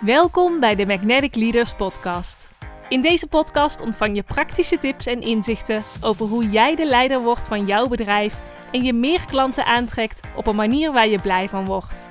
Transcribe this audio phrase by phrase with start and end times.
[0.00, 2.48] Welkom bij de Magnetic Leaders Podcast.
[2.88, 7.48] In deze podcast ontvang je praktische tips en inzichten over hoe jij de leider wordt
[7.48, 8.40] van jouw bedrijf
[8.72, 12.08] en je meer klanten aantrekt op een manier waar je blij van wordt.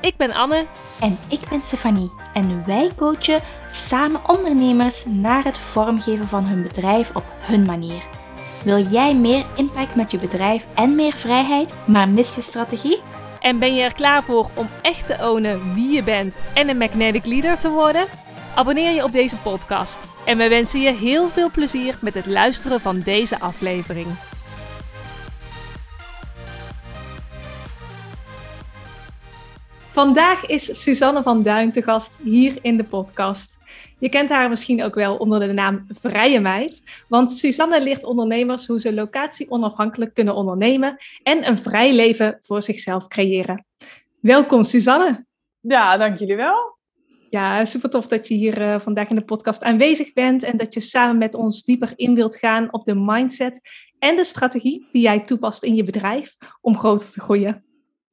[0.00, 0.66] Ik ben Anne.
[1.00, 2.12] En ik ben Stefanie.
[2.34, 8.02] En wij coachen samen ondernemers naar het vormgeven van hun bedrijf op hun manier.
[8.64, 13.00] Wil jij meer impact met je bedrijf en meer vrijheid, maar mis je strategie?
[13.40, 16.78] En ben je er klaar voor om echt te ownen wie je bent en een
[16.78, 18.06] magnetic leader te worden?
[18.54, 19.98] Abonneer je op deze podcast.
[20.24, 24.06] En we wensen je heel veel plezier met het luisteren van deze aflevering.
[29.90, 33.58] Vandaag is Suzanne van Duin te gast hier in de podcast.
[34.00, 38.66] Je kent haar misschien ook wel onder de naam Vrije Meid, want Suzanne leert ondernemers
[38.66, 43.64] hoe ze locatie onafhankelijk kunnen ondernemen en een vrij leven voor zichzelf creëren.
[44.20, 45.26] Welkom Suzanne.
[45.60, 46.78] Ja, dank jullie wel.
[47.30, 50.74] Ja, super tof dat je hier uh, vandaag in de podcast aanwezig bent en dat
[50.74, 53.60] je samen met ons dieper in wilt gaan op de mindset
[53.98, 57.64] en de strategie die jij toepast in je bedrijf om groter te groeien.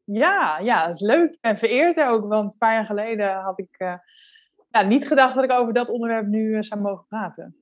[0.03, 3.75] Ja, ja, dat is leuk en vereerd ook, want een paar jaar geleden had ik
[3.77, 3.93] uh,
[4.79, 7.55] ja, niet gedacht dat ik over dat onderwerp nu uh, zou mogen praten.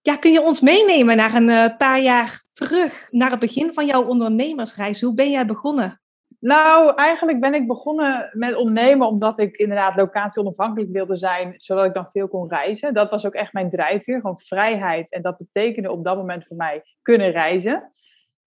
[0.00, 3.86] Ja, kun je ons meenemen naar een uh, paar jaar terug, naar het begin van
[3.86, 5.00] jouw ondernemersreis?
[5.00, 6.00] Hoe ben jij begonnen?
[6.40, 11.84] Nou, eigenlijk ben ik begonnen met ondernemen omdat ik inderdaad locatie onafhankelijk wilde zijn, zodat
[11.84, 12.94] ik dan veel kon reizen.
[12.94, 15.10] Dat was ook echt mijn drijfveer, gewoon vrijheid.
[15.12, 17.92] En dat betekende op dat moment voor mij kunnen reizen.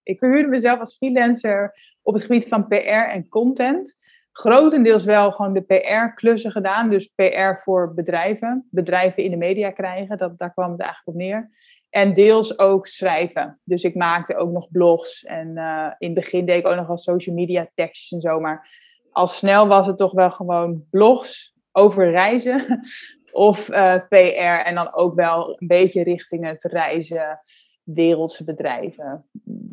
[0.02, 2.76] Ik verhuurde mezelf als freelancer op het gebied van PR
[3.08, 3.98] en content.
[4.32, 6.90] Grotendeels wel gewoon de PR-klussen gedaan.
[6.90, 8.68] Dus PR voor bedrijven.
[8.70, 10.16] Bedrijven in de media krijgen.
[10.16, 11.50] Dat, daar kwam het eigenlijk op neer.
[11.90, 13.60] En deels ook schrijven.
[13.64, 15.24] Dus ik maakte ook nog blogs.
[15.24, 18.40] En uh, in het begin deed ik ook nog wel social media tekstjes en zo.
[18.40, 18.68] Maar
[19.10, 22.80] al snel was het toch wel gewoon blogs over reizen.
[23.32, 24.64] of uh, PR.
[24.64, 27.40] En dan ook wel een beetje richting het reizen
[27.84, 29.24] wereldse bedrijven.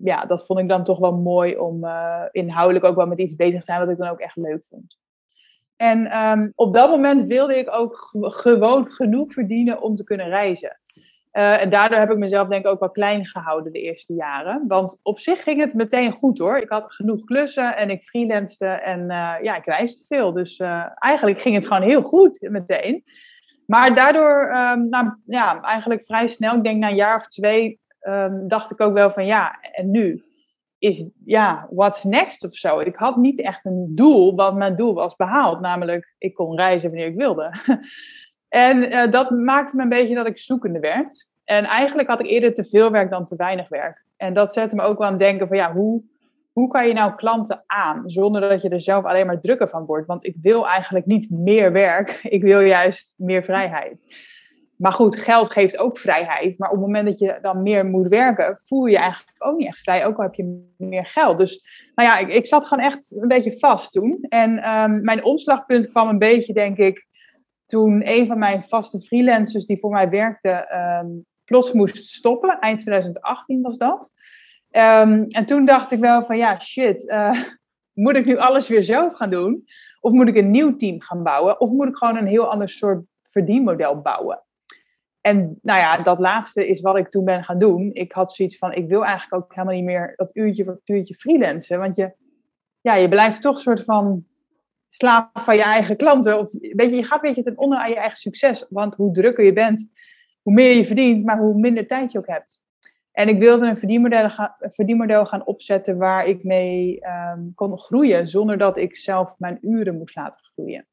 [0.03, 3.35] Ja, dat vond ik dan toch wel mooi om uh, inhoudelijk ook wel met iets
[3.35, 4.97] bezig te zijn wat ik dan ook echt leuk vond.
[5.75, 10.79] En um, op dat moment wilde ik ook gewoon genoeg verdienen om te kunnen reizen.
[11.33, 14.63] Uh, en daardoor heb ik mezelf denk ik ook wel klein gehouden de eerste jaren.
[14.67, 16.57] Want op zich ging het meteen goed hoor.
[16.57, 20.33] Ik had genoeg klussen en ik freelancede en uh, ja, ik reisde veel.
[20.33, 20.61] Dus
[20.95, 23.03] eigenlijk ging het gewoon heel goed meteen.
[23.65, 27.79] Maar daardoor, um, nou, ja, eigenlijk vrij snel, ik denk na een jaar of twee,
[28.01, 30.23] um, dacht ik ook wel van ja, en nu?
[30.77, 32.79] Is ja, what's next of zo?
[32.79, 35.59] Ik had niet echt een doel, want mijn doel was behaald.
[35.59, 37.53] Namelijk, ik kon reizen wanneer ik wilde.
[38.49, 41.27] en uh, dat maakte me een beetje dat ik zoekende werd.
[41.43, 44.05] En eigenlijk had ik eerder te veel werk dan te weinig werk.
[44.17, 46.03] En dat zette me ook wel aan het denken van ja, hoe,
[46.51, 49.85] hoe kan je nou klanten aan zonder dat je er zelf alleen maar drukker van
[49.85, 50.07] wordt?
[50.07, 53.97] Want ik wil eigenlijk niet meer werk, ik wil juist meer vrijheid.
[54.79, 56.57] Maar goed, geld geeft ook vrijheid.
[56.57, 59.57] Maar op het moment dat je dan meer moet werken, voel je je eigenlijk ook
[59.57, 60.05] niet echt vrij.
[60.05, 61.37] Ook al heb je meer geld.
[61.37, 61.63] Dus
[61.95, 64.25] nou ja, ik, ik zat gewoon echt een beetje vast toen.
[64.29, 67.07] En um, mijn omslagpunt kwam een beetje, denk ik,
[67.65, 70.73] toen een van mijn vaste freelancers die voor mij werkte,
[71.03, 72.59] um, plots moest stoppen.
[72.59, 74.11] Eind 2018 was dat.
[74.71, 77.03] Um, en toen dacht ik wel van ja, shit.
[77.03, 77.43] Uh,
[78.03, 79.63] moet ik nu alles weer zelf gaan doen?
[79.99, 81.59] Of moet ik een nieuw team gaan bouwen?
[81.59, 84.43] Of moet ik gewoon een heel ander soort verdienmodel bouwen?
[85.29, 87.89] En nou ja, dat laatste is wat ik toen ben gaan doen.
[87.93, 91.15] Ik had zoiets van, ik wil eigenlijk ook helemaal niet meer dat uurtje voor uurtje
[91.15, 91.79] freelancen.
[91.79, 92.13] Want je,
[92.81, 94.25] ja, je blijft toch een soort van
[94.87, 96.39] slaaf van je eigen klanten.
[96.39, 98.65] Of weet je, je gaat een beetje ten onder aan je eigen succes.
[98.69, 99.91] Want hoe drukker je bent,
[100.41, 102.63] hoe meer je verdient, maar hoe minder tijd je ook hebt.
[103.11, 106.99] En ik wilde een verdienmodel gaan, verdienmodel gaan opzetten waar ik mee
[107.35, 108.27] um, kon groeien.
[108.27, 110.87] Zonder dat ik zelf mijn uren moest laten groeien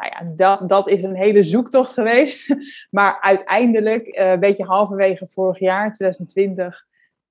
[0.00, 2.54] nou ja, dat, dat is een hele zoektocht geweest.
[2.90, 6.86] Maar uiteindelijk, uh, een beetje halverwege vorig jaar, 2020,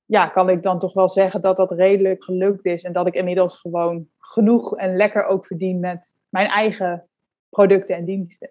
[0.06, 2.84] ja, kan ik dan toch wel zeggen dat dat redelijk gelukt is.
[2.84, 7.10] En dat ik inmiddels gewoon genoeg en lekker ook verdien met mijn eigen
[7.50, 8.50] producten en diensten.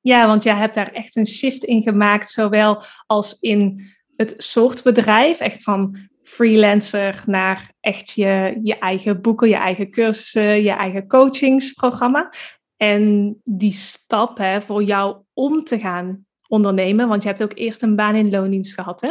[0.00, 3.80] Ja, want jij hebt daar echt een shift in gemaakt, zowel als in
[4.16, 10.62] het soort bedrijf, echt van freelancer naar echt je, je eigen boeken, je eigen cursussen,
[10.62, 12.32] je eigen coachingsprogramma.
[12.82, 17.82] En die stap hè, voor jou om te gaan ondernemen, want je hebt ook eerst
[17.82, 19.10] een baan in loondienst gehad, hè?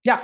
[0.00, 0.20] Ja.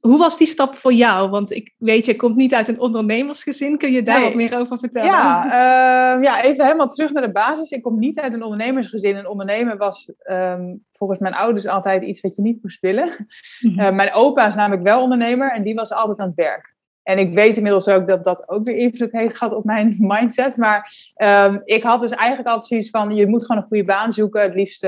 [0.00, 1.30] Hoe was die stap voor jou?
[1.30, 3.78] Want ik weet, je komt niet uit een ondernemersgezin.
[3.78, 4.24] Kun je daar nee.
[4.24, 5.10] wat meer over vertellen?
[5.10, 7.70] Ja, uh, ja, even helemaal terug naar de basis.
[7.70, 9.16] Ik kom niet uit een ondernemersgezin.
[9.16, 13.26] Een ondernemen was um, volgens mijn ouders altijd iets wat je niet moest willen.
[13.60, 13.80] Mm -hmm.
[13.80, 16.71] uh, mijn opa is namelijk wel ondernemer en die was altijd aan het werk.
[17.02, 20.56] En ik weet inmiddels ook dat dat ook weer invloed heeft gehad op mijn mindset.
[20.56, 24.12] Maar um, ik had dus eigenlijk altijd zoiets van: je moet gewoon een goede baan
[24.12, 24.42] zoeken.
[24.42, 24.86] Het liefst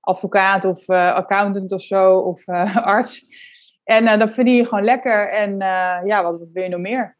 [0.00, 3.24] advocaat of uh, accountant of zo, of uh, arts.
[3.84, 5.30] En dan verdien je gewoon lekker.
[5.30, 5.56] En
[6.06, 7.16] ja, wat, wat wil je nog meer?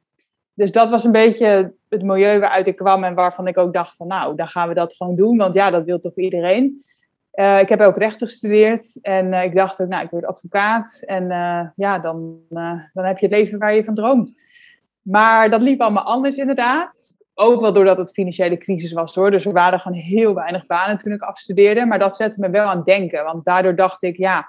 [0.54, 3.96] Dus dat was een beetje het milieu waaruit ik kwam en waarvan ik ook dacht
[3.96, 5.36] van nou, dan gaan we dat gewoon doen.
[5.36, 6.84] Want ja, dat wil toch iedereen.
[7.34, 11.02] Uh, ik heb ook rechten gestudeerd en uh, ik dacht ook, nou, ik word advocaat.
[11.06, 12.38] En uh, ja, dan,
[12.92, 14.40] dan heb je het leven waar je van droomt.
[15.02, 17.16] Maar dat liep allemaal anders inderdaad.
[17.34, 19.30] Ook wel doordat het financiële crisis was hoor.
[19.30, 21.86] Dus er waren gewoon heel weinig banen toen ik afstudeerde.
[21.86, 23.24] Maar dat zette me wel aan het denken.
[23.24, 24.48] Want daardoor dacht ik, ja,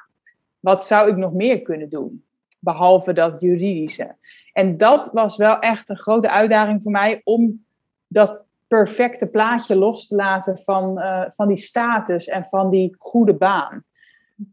[0.60, 2.26] wat zou ik nog meer kunnen doen?
[2.60, 4.16] Behalve dat juridische.
[4.54, 7.66] En dat was wel echt een grote uitdaging voor mij om
[8.08, 13.36] dat perfecte plaatje los te laten van, uh, van die status en van die goede
[13.36, 13.84] baan.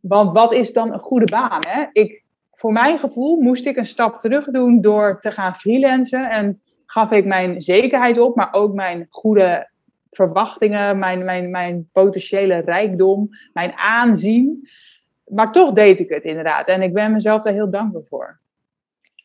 [0.00, 1.60] Want wat is dan een goede baan?
[1.68, 1.84] Hè?
[1.92, 6.30] Ik, voor mijn gevoel moest ik een stap terug doen door te gaan freelancen.
[6.30, 9.70] En gaf ik mijn zekerheid op, maar ook mijn goede
[10.10, 14.68] verwachtingen, mijn, mijn, mijn potentiële rijkdom, mijn aanzien.
[15.26, 16.66] Maar toch deed ik het inderdaad.
[16.66, 18.40] En ik ben mezelf daar heel dankbaar voor.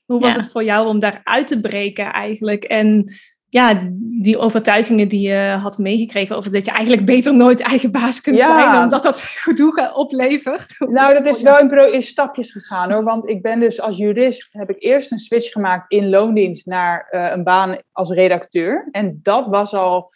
[0.06, 2.64] Hoe was het voor jou om daar uit te breken eigenlijk?
[2.64, 3.06] En
[3.54, 3.90] ja,
[4.22, 8.42] die overtuigingen die je had meegekregen over dat je eigenlijk beter nooit eigen baas kunt
[8.42, 10.76] zijn, omdat dat gedoe oplevert.
[10.80, 13.04] Nou, dat is wel in, in stapjes gegaan hoor.
[13.04, 17.08] Want ik ben dus als jurist, heb ik eerst een switch gemaakt in loondienst naar
[17.12, 18.88] uh, een baan als redacteur.
[18.92, 20.12] En dat was al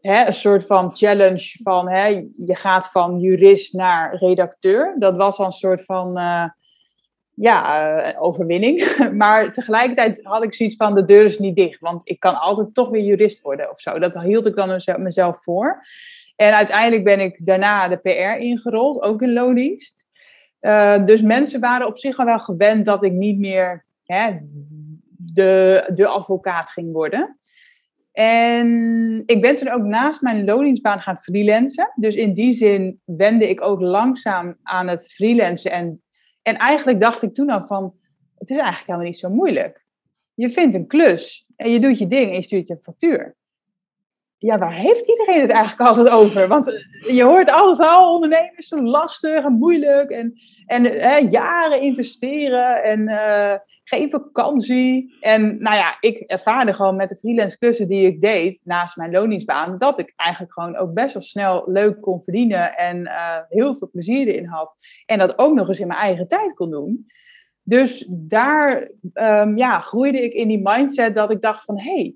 [0.00, 2.06] hè, een soort van challenge van hè,
[2.36, 4.96] je gaat van jurist naar redacteur.
[4.98, 6.18] Dat was al een soort van...
[6.18, 6.44] Uh,
[7.36, 8.96] ja, uh, overwinning.
[9.12, 11.80] Maar tegelijkertijd had ik zoiets van, de deur is niet dicht.
[11.80, 13.98] Want ik kan altijd toch weer jurist worden of zo.
[13.98, 15.82] Dat hield ik dan mezelf voor.
[16.36, 20.06] En uiteindelijk ben ik daarna de PR ingerold, ook in loondienst.
[20.60, 24.38] Uh, dus mensen waren op zich al wel gewend dat ik niet meer hè,
[25.16, 27.38] de, de advocaat ging worden.
[28.12, 31.92] En ik ben toen ook naast mijn loondienstbaan gaan freelancen.
[31.94, 36.02] Dus in die zin wende ik ook langzaam aan het freelancen en
[36.46, 37.94] en eigenlijk dacht ik toen al van,
[38.34, 39.86] het is eigenlijk helemaal niet zo moeilijk.
[40.34, 43.36] Je vindt een klus en je doet je ding en je stuurt je factuur.
[44.38, 46.48] Ja, waar heeft iedereen het eigenlijk altijd over?
[46.48, 50.34] Want je hoort altijd al ondernemers zo lastig en moeilijk en,
[50.66, 53.54] en hè, jaren investeren en uh,
[53.84, 55.16] geen vakantie.
[55.20, 59.10] En nou ja, ik ervaarde gewoon met de freelance klussen die ik deed naast mijn
[59.10, 63.74] loningsbaan, dat ik eigenlijk gewoon ook best wel snel leuk kon verdienen en uh, heel
[63.74, 64.72] veel plezier erin had.
[65.06, 67.06] En dat ook nog eens in mijn eigen tijd kon doen.
[67.62, 72.14] Dus daar um, ja, groeide ik in die mindset dat ik dacht van, hé, hey,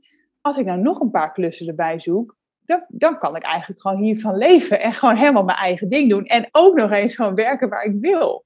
[0.50, 4.02] als ik nou nog een paar klussen erbij zoek, dan, dan kan ik eigenlijk gewoon
[4.02, 6.25] hiervan leven en gewoon helemaal mijn eigen ding doen.
[6.25, 8.43] En ook nog eens gewoon werken waar ik wil.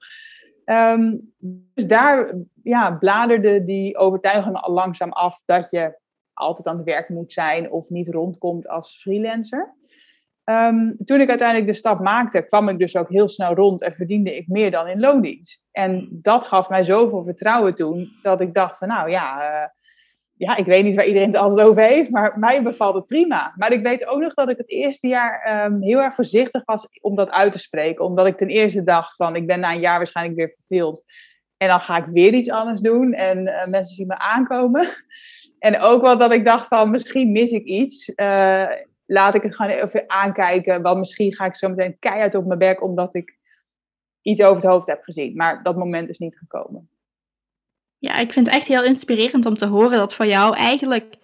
[0.65, 1.35] Um,
[1.75, 5.99] dus daar ja, bladerde die overtuiging al langzaam af dat je
[6.33, 9.75] altijd aan het werk moet zijn of niet rondkomt als freelancer.
[10.45, 13.95] Um, toen ik uiteindelijk de stap maakte, kwam ik dus ook heel snel rond en
[13.95, 15.67] verdiende ik meer dan in loondienst.
[15.71, 19.69] En dat gaf mij zoveel vertrouwen toen, dat ik dacht van nou ja, uh,
[20.37, 23.55] ja, ik weet niet waar iedereen het altijd over heeft, maar mij bevalt het prima.
[23.57, 26.89] Maar ik weet ook nog dat ik het eerste jaar um, heel erg voorzichtig was
[27.01, 28.05] om dat uit te spreken.
[28.05, 31.05] Omdat ik ten eerste dacht van, ik ben na een jaar waarschijnlijk weer verveeld.
[31.57, 34.87] En dan ga ik weer iets anders doen en uh, mensen zien me aankomen.
[35.59, 38.13] En ook wel dat ik dacht van, misschien mis ik iets.
[38.17, 38.67] Uh,
[39.07, 40.83] laat ik het gewoon even aankijken.
[40.83, 43.39] Want misschien ga ik zo meteen keihard op mijn werk omdat ik
[44.23, 45.37] iets over het hoofd heb gezien.
[45.37, 46.89] Maar dat moment is niet gekomen.
[47.99, 51.17] Ja, ik vind het echt heel inspirerend om te horen dat voor jou eigenlijk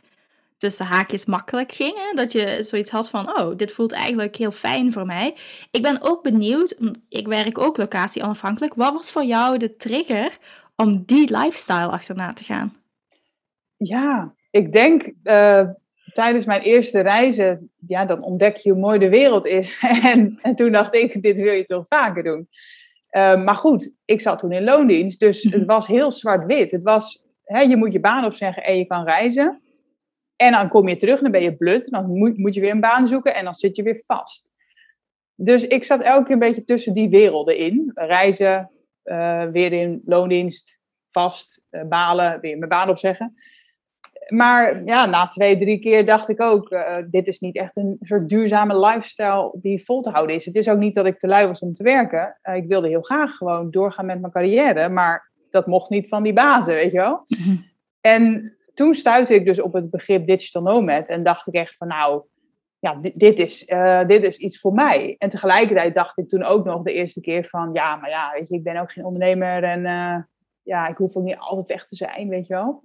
[0.60, 1.94] tussen haakjes makkelijk ging.
[1.94, 2.14] Hè?
[2.14, 5.34] Dat je zoiets had van, oh, dit voelt eigenlijk heel fijn voor mij.
[5.70, 6.76] Ik ben ook benieuwd,
[7.08, 8.74] ik werk ook locatie onafhankelijk.
[8.74, 10.38] Wat was voor jou de trigger
[10.76, 12.76] om die lifestyle achterna te gaan?
[13.76, 15.68] Ja, ik denk uh,
[16.12, 19.78] tijdens mijn eerste reizen, ja, dan ontdek je hoe mooi de wereld is.
[20.12, 22.48] en, en toen dacht ik, dit wil je toch vaker doen.
[23.10, 26.70] Uh, maar goed, ik zat toen in loondienst, dus het was heel zwart-wit.
[26.70, 29.62] Het was, hè, je moet je baan opzeggen en je kan reizen.
[30.36, 31.90] En dan kom je terug, dan ben je blut.
[31.90, 34.52] Dan moet, moet je weer een baan zoeken en dan zit je weer vast.
[35.34, 37.90] Dus ik zat elke keer een beetje tussen die werelden in.
[37.94, 38.70] Reizen,
[39.04, 43.34] uh, weer in loondienst, vast, uh, balen, weer mijn baan opzeggen
[44.30, 47.96] maar ja, na twee, drie keer dacht ik ook, uh, dit is niet echt een
[48.00, 50.44] soort duurzame lifestyle die vol te houden is.
[50.44, 52.38] Het is ook niet dat ik te lui was om te werken.
[52.42, 56.22] Uh, ik wilde heel graag gewoon doorgaan met mijn carrière, maar dat mocht niet van
[56.22, 57.22] die bazen, weet je wel.
[57.26, 57.56] Mhm.
[58.00, 61.88] En toen stuitte ik dus op het begrip digital nomad en dacht ik echt van
[61.88, 62.22] nou,
[62.78, 65.14] ja, dit, dit is, uh, dit is iets voor mij.
[65.18, 68.48] En tegelijkertijd dacht ik toen ook nog de eerste keer van ja, maar ja, weet
[68.48, 69.82] je, ik ben ook geen ondernemer en
[70.62, 72.82] ja, ik hoef ook niet altijd weg te zijn, weet je wel.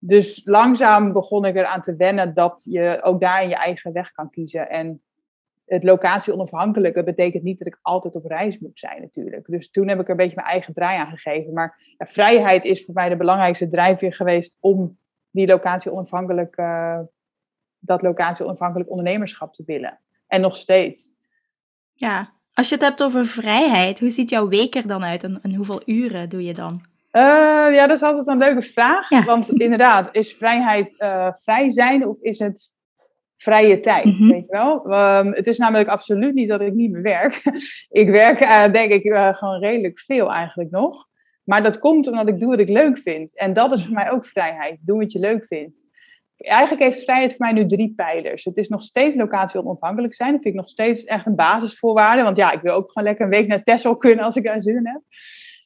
[0.00, 4.30] Dus langzaam begon ik eraan te wennen dat je ook daarin je eigen weg kan
[4.30, 4.70] kiezen.
[4.70, 5.02] En
[5.66, 9.46] het locatie onafhankelijke betekent niet dat ik altijd op reis moet zijn natuurlijk.
[9.46, 11.52] Dus toen heb ik er een beetje mijn eigen draai aan gegeven.
[11.52, 14.98] Maar ja, vrijheid is voor mij de belangrijkste drijfveer geweest om
[15.30, 17.00] die locatie onafhankelijk, uh,
[17.78, 19.98] dat locatie onafhankelijk ondernemerschap te willen.
[20.26, 21.12] En nog steeds.
[21.92, 25.54] Ja, als je het hebt over vrijheid, hoe ziet jouw week er dan uit en,
[25.54, 26.84] hoeveel uren doe je dan?
[27.12, 27.22] Uh,
[27.74, 29.24] ja, dat is altijd een leuke vraag.
[29.24, 32.74] Want inderdaad, is vrijheid uh, vrij zijn of is het
[33.36, 34.28] vrije tijd, mhm.
[34.28, 34.92] weet je wel.
[35.18, 37.42] Um, het is namelijk absoluut niet dat ik niet meer werk.
[38.02, 41.08] ik werk uh, denk ik gewoon redelijk veel eigenlijk nog.
[41.44, 43.38] Maar dat komt omdat ik doe wat ik leuk vind.
[43.38, 44.78] En dat is voor mij ook vrijheid.
[44.80, 45.84] Doe wat je leuk vindt.
[46.36, 48.44] Eigenlijk heeft vrijheid voor mij nu drie pijlers.
[48.44, 50.32] Het is nog steeds locatie onafhankelijk zijn.
[50.32, 52.22] Dat vind ik nog steeds echt een basisvoorwaarde.
[52.22, 54.60] Want ja, ik wil ook gewoon lekker een week naar Texel kunnen als ik daar
[54.60, 55.00] zin in heb.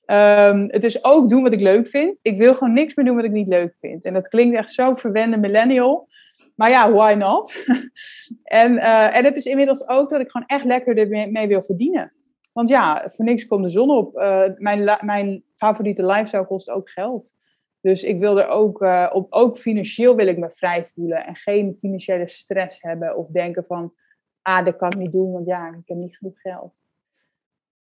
[0.06, 2.18] Um, het is ook doen wat ik leuk vind.
[2.22, 4.04] Ik wil gewoon niks meer doen wat ik niet leuk vind.
[4.04, 6.08] En dat klinkt echt zo verwende millennial.
[6.54, 7.54] Maar ja, why not?
[8.62, 12.12] en, uh, en het is inmiddels ook dat ik gewoon echt lekker ermee wil verdienen.
[12.52, 14.16] Want ja, voor niks komt de zon op.
[14.16, 17.34] Uh, mijn, mijn favoriete lifestyle kost ook geld.
[17.80, 21.26] Dus ik wil er ook, uh, op, ook financieel wil ik me vrij voelen.
[21.26, 23.16] En geen financiële stress hebben.
[23.16, 23.94] Of denken van,
[24.42, 26.82] ah, dat kan ik niet doen, want ja, ik heb niet genoeg geld.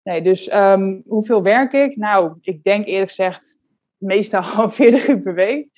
[0.06, 1.96] Nee, dus um, hoeveel werk ik?
[1.96, 3.60] Nou, ik denk eerlijk gezegd
[3.96, 5.68] meestal 40 uur per week.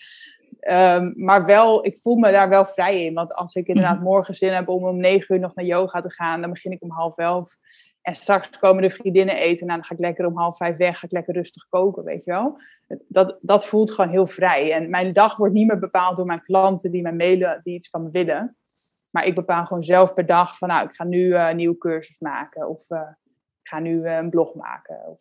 [0.60, 3.14] Um, maar wel, ik voel me daar wel vrij in.
[3.14, 4.04] Want als ik inderdaad mhm.
[4.04, 6.82] morgen zin heb om om negen uur nog naar yoga te gaan, dan begin ik
[6.82, 7.56] om half elf.
[8.02, 9.66] En straks komen de vriendinnen eten.
[9.66, 10.98] Nou, dan ga ik lekker om half vijf weg.
[10.98, 12.60] Ga ik lekker rustig koken, weet je wel.
[13.08, 14.72] Dat, dat voelt gewoon heel vrij.
[14.72, 17.90] En mijn dag wordt niet meer bepaald door mijn klanten die mij mailen, die iets
[17.90, 18.56] van me willen.
[19.10, 21.78] Maar ik bepaal gewoon zelf per dag van, nou, ik ga nu uh, een nieuwe
[21.78, 22.68] cursus maken.
[22.68, 23.00] Of uh,
[23.68, 25.06] ik ga nu uh, een blog maken.
[25.06, 25.20] Of,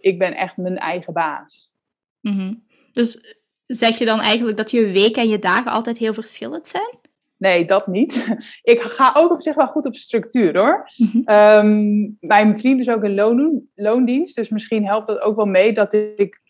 [0.00, 1.74] ik ben echt mijn eigen baas.
[2.20, 2.66] Mm -hmm.
[2.92, 3.40] Dus
[3.74, 6.98] Zeg je dan eigenlijk dat je weken en je dagen altijd heel verschillend zijn?
[7.36, 8.26] Nee, dat niet.
[8.62, 10.88] Ik ga ook op zich wel goed op structuur hoor.
[10.96, 11.20] Mhm.
[11.24, 15.92] Ehm, mijn vriend is ook een loondienst, dus misschien helpt dat ook wel mee dat
[15.92, 16.40] ik.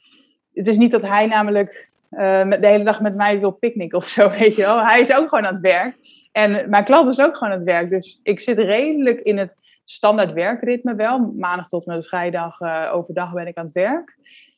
[0.52, 4.07] Het is niet dat hij namelijk uh, de hele dag met mij wil picknicken of
[4.07, 4.85] zo, weet je wel.
[4.85, 5.97] Hij is ook gewoon aan het werk.
[6.33, 7.90] En mijn klant is ook gewoon aan het werk.
[7.90, 11.33] Dus ik zit redelijk in het standaard werkritme wel.
[11.37, 14.17] Maandag tot en met vrijdag uh, overdag ben ik aan het werk.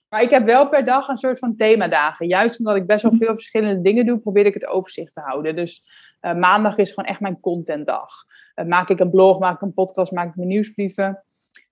[0.08, 2.26] Maar ik heb wel per dag een soort van themadagen.
[2.26, 5.56] Juist omdat ik best wel veel verschillende dingen doe, probeer ik het overzicht te houden.
[5.56, 5.82] Dus
[6.20, 8.10] uh, maandag is gewoon echt mijn contentdag.
[8.54, 11.24] Uh, maak ik een blog, maak ik een podcast, maak ik mijn nieuwsbrieven.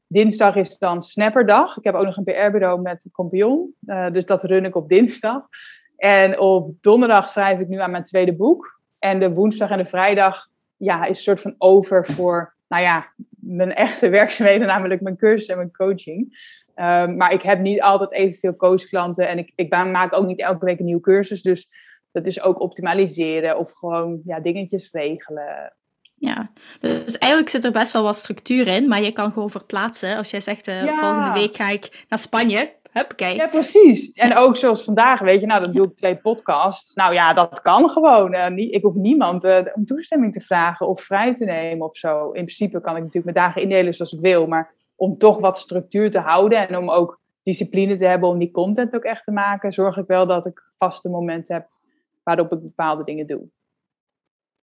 [0.07, 1.77] Dinsdag is dan snapperdag.
[1.77, 3.07] Ik heb ook nog een PR-bureau met.
[3.15, 5.49] Uh, dus dat run ik op dinsdag.
[5.97, 8.81] En op donderdag schrijf ik nu aan mijn tweede boek.
[8.99, 13.13] En de woensdag en de vrijdag ja, is een soort van over voor nou ja,
[13.43, 16.21] mijn echte werkzaamheden, namelijk mijn cursus en mijn coaching.
[16.77, 20.65] Um, maar ik heb niet altijd evenveel coachklanten en ik, ik maak ook niet elke
[20.65, 21.43] week een nieuwe cursus.
[21.43, 21.69] Dus
[22.13, 25.75] dat is ook optimaliseren of gewoon ja, dingetjes regelen.
[26.15, 30.17] Ja, dus eigenlijk zit er best wel wat structuur in, maar je kan gewoon verplaatsen.
[30.17, 33.35] Als jij zegt, uh, volgende week ga ik naar Spanje, Huppakee.
[33.35, 34.13] Ja, precies.
[34.13, 36.95] En ook zoals vandaag, weet je, nou, dan doe ik twee podcasts.
[36.95, 38.35] Nou ja, dat kan gewoon.
[38.35, 42.27] Uh, ik hoef niemand uh, om toestemming te vragen of vrij te nemen of zo.
[42.27, 45.59] In principe kan ik natuurlijk mijn dagen indelen zoals ik wil, maar om toch wat
[45.59, 49.31] structuur te houden en om ook discipline te hebben om die content ook echt te
[49.31, 51.69] maken, zorg ik wel dat ik vaste momenten heb
[52.23, 53.49] waarop ik bepaalde dingen doe.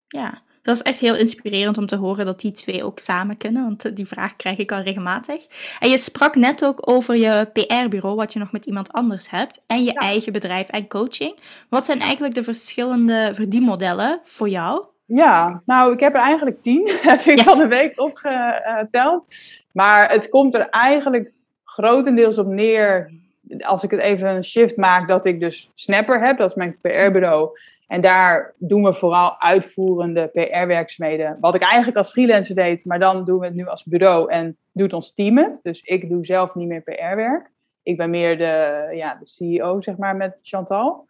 [0.06, 3.62] Ja, dat is echt heel inspirerend om te horen dat die twee ook samen kunnen,
[3.62, 5.46] want die vraag krijg ik al regelmatig.
[5.78, 9.62] En je sprak net ook over je PR-bureau, wat je nog met iemand anders hebt,
[9.66, 11.38] en je eigen bedrijf en coaching.
[11.68, 14.84] Wat zijn eigenlijk de verschillende verdienmodellen voor jou?
[15.06, 19.26] Ja, nou, ik heb er eigenlijk tien, heb ik van de week opgeteld.
[19.72, 21.32] Maar het komt er eigenlijk
[21.64, 23.10] grotendeels op neer,
[23.58, 26.76] als ik het even een shift maak, dat ik dus Snapper heb, dat is mijn
[26.80, 27.50] PR-bureau.
[27.90, 31.36] En daar doen we vooral uitvoerende PR-werkzaamheden.
[31.40, 34.56] Wat ik eigenlijk als freelancer deed, maar dan doen we het nu als bureau en
[34.72, 35.60] doet ons team het.
[35.62, 37.50] Dus ik doe zelf niet meer PR-werk.
[37.82, 41.08] Ik ben meer de, ja, de CEO, zeg maar, met Chantal.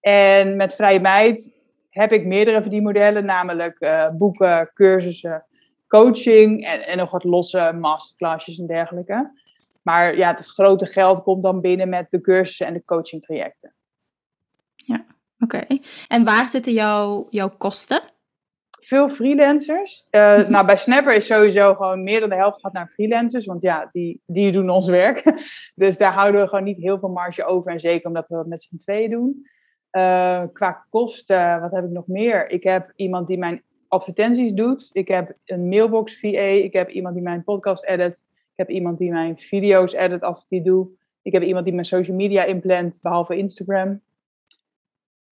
[0.00, 1.54] En met Vrije Meid
[1.90, 5.44] heb ik meerdere verdienmodellen, namelijk uh, boeken, cursussen,
[5.88, 9.32] coaching en, en nog wat losse masterclasses en dergelijke.
[9.82, 13.74] Maar ja, het grote geld komt dan binnen met de cursussen en de coachingtrajecten.
[14.74, 15.04] Ja.
[15.44, 15.60] Oké.
[16.08, 18.00] En waar zitten jouw, jouw kosten?
[18.80, 20.06] Veel freelancers.
[20.10, 23.46] Uh, nou, bij Snapper is sowieso gewoon meer dan de helft gaat naar freelancers.
[23.46, 25.22] Want ja, die, die doen ons werk.
[25.74, 27.72] dus daar houden we gewoon niet heel veel marge over.
[27.72, 29.46] En zeker omdat we dat met z'n tweeën doen.
[29.92, 32.50] Uh, qua kosten, wat heb ik nog meer?
[32.50, 34.90] Ik heb iemand die mijn advertenties doet.
[34.92, 36.28] Ik heb een mailbox VA.
[36.38, 38.22] Ik heb iemand die mijn podcast edit.
[38.28, 40.88] Ik heb iemand die mijn video's edit als ik die doe.
[41.22, 44.00] Ik heb iemand die mijn social media inplant, behalve Instagram.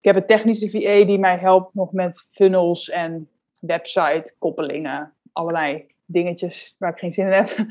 [0.03, 3.29] Ik heb een technische VA die mij helpt nog met funnels en
[3.59, 7.55] website, koppelingen, allerlei dingetjes waar ik geen zin in heb.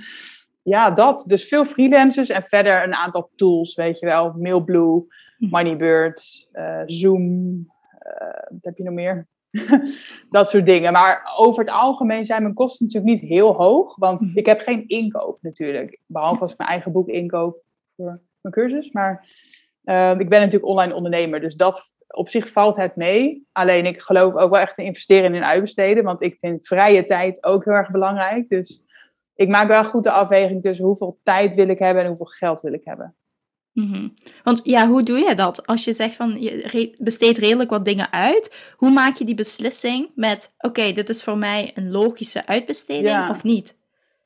[0.65, 1.25] Ja, dat.
[1.27, 4.33] Dus veel freelancers en verder een aantal tools, weet je wel.
[4.37, 5.07] Mailblue,
[5.39, 5.47] hm.
[5.49, 9.27] Moneybird, uh, Zoom, uh, wat heb je nog meer?
[10.31, 10.93] dat soort dingen.
[10.93, 13.97] Maar over het algemeen zijn mijn kosten natuurlijk niet heel hoog.
[13.97, 14.39] Want hm.
[14.39, 15.99] ik heb geen inkoop natuurlijk.
[16.07, 17.63] Behalve als ik mijn eigen boek inkoop
[17.97, 18.91] voor mijn cursus.
[18.91, 19.27] Maar
[19.85, 21.41] uh, ik ben natuurlijk online ondernemer.
[21.41, 23.47] Dus dat op zich valt het mee.
[23.53, 26.05] Alleen ik geloof ook wel echt te investeren in uitbesteden.
[26.05, 28.49] Want ik vind vrije tijd ook heel erg belangrijk.
[28.49, 28.83] Dus
[29.35, 32.61] ik maak wel goed de afweging tussen hoeveel tijd wil ik hebben en hoeveel geld
[32.61, 33.15] wil ik hebben.
[33.73, 34.09] Mhm.
[34.43, 35.67] Want ja, hoe doe je dat?
[35.67, 40.11] Als je zegt van je besteedt redelijk wat dingen uit, hoe maak je die beslissing
[40.15, 43.77] met oké, dit is voor mij een logische uitbesteding of niet?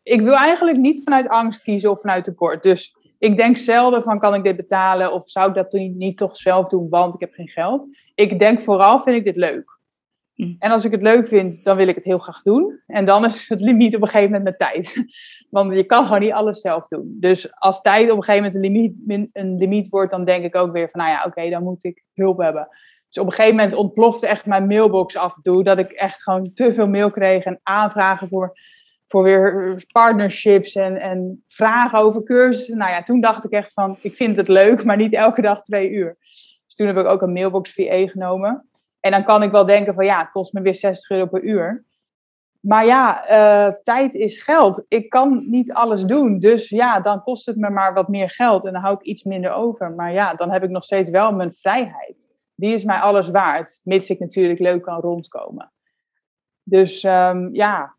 [0.03, 2.63] Ik wil eigenlijk niet vanuit angst kiezen of vanuit tekort.
[2.63, 6.37] Dus ik denk zelden van kan ik dit betalen of zou ik dat niet toch
[6.37, 7.97] zelf doen, want ik heb geen geld.
[8.15, 9.79] Ik denk vooral vind ik dit leuk.
[10.35, 10.55] Hm.
[10.59, 12.81] En als ik het leuk vind, dan wil ik het heel graag doen.
[12.87, 15.05] En dan is het limiet op een gegeven moment mijn tijd.
[15.51, 17.17] Want je kan gewoon niet alles zelf doen.
[17.21, 20.55] Dus als tijd op een gegeven moment een limiet, een limiet wordt, dan denk ik
[20.55, 22.69] ook weer van, nou ja, oké, dan moet ik hulp hebben.
[23.09, 25.65] Dus op een gegeven moment ontplofte echt mijn mailbox af en toe.
[25.65, 28.59] Dat ik echt gewoon te veel mail kreeg en aanvragen voor
[29.07, 32.77] voor weer partnerships en, en vragen over cursussen.
[32.77, 35.63] Nou ja, toen dacht ik echt van, ik vind het leuk, maar niet elke dag
[35.63, 36.17] twee uur.
[36.67, 38.69] Dus toen heb ik ook een mailbox VA genomen.
[39.01, 41.43] En dan kan ik wel denken van, ja, het kost me weer 60 euro per
[41.43, 41.85] uur.
[42.61, 44.85] Maar ja, uh, tijd is geld.
[44.89, 46.39] Ik kan niet alles doen.
[46.39, 49.23] Dus ja, dan kost het me maar wat meer geld en dan hou ik iets
[49.23, 49.93] minder over.
[49.93, 52.29] Maar ja, dan heb ik nog steeds wel mijn vrijheid.
[52.55, 55.73] Die is mij alles waard, mits ik natuurlijk leuk kan rondkomen.
[56.63, 57.96] Dus um, ja,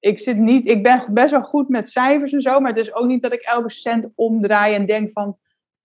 [0.00, 2.94] ik, zit niet, ik ben best wel goed met cijfers en zo, maar het is
[2.94, 5.38] ook niet dat ik elke cent omdraai en denk van,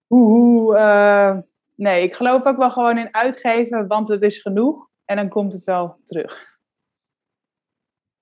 [0.07, 1.37] hoe, uh,
[1.75, 5.53] nee, ik geloof ook wel gewoon in uitgeven, want het is genoeg en dan komt
[5.53, 6.51] het wel terug.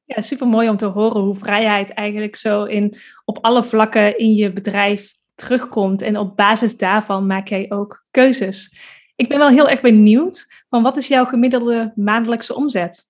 [0.04, 2.94] Ja, super mooi om te horen hoe vrijheid eigenlijk zo in,
[3.26, 6.02] op alle vlakken in je bedrijf terugkomt.
[6.02, 8.80] En op basis daarvan maak jij ook keuzes.
[9.16, 13.08] Ik ben wel heel erg benieuwd, van wat is jouw gemiddelde maandelijkse omzet?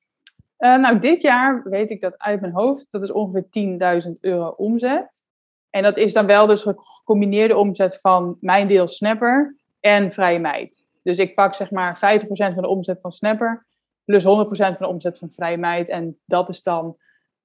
[0.62, 2.88] Uh, nou, dit jaar weet ik dat uit mijn hoofd.
[2.92, 5.24] Dat is ongeveer 10.000 euro omzet.
[5.70, 10.86] En dat is dan wel dus gecombineerde omzet van mijn deel Snapper en Vrije Meid.
[11.04, 13.66] Dus ik pak zeg maar 50% van de omzet van Snapper
[14.06, 15.90] plus 100% van de omzet van Vrije Meid.
[15.90, 16.98] En dat is dan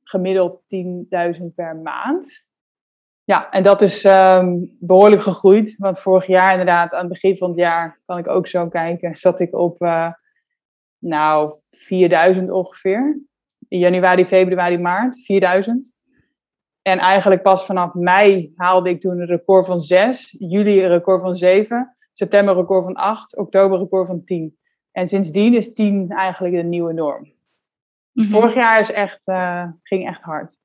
[0.02, 0.60] gemiddeld
[1.38, 2.44] 10.000 per maand.
[3.24, 5.74] Ja, en dat is um, behoorlijk gegroeid.
[5.78, 9.16] Want vorig jaar inderdaad, aan het begin van het jaar, kan ik ook zo kijken,
[9.16, 9.82] zat ik op...
[9.82, 10.12] Uh,
[11.06, 13.20] nou, 4000 ongeveer.
[13.68, 15.92] In januari, februari, maart, 4000.
[16.82, 21.20] En eigenlijk pas vanaf mei haalde ik toen een record van 6, juli een record
[21.20, 24.58] van 7, september een record van 8, oktober een record van 10.
[24.92, 27.32] En sindsdien is 10 eigenlijk de nieuwe norm.
[28.12, 28.28] Mhm.
[28.28, 30.56] Vorig jaar is echt, uh, ging echt hard.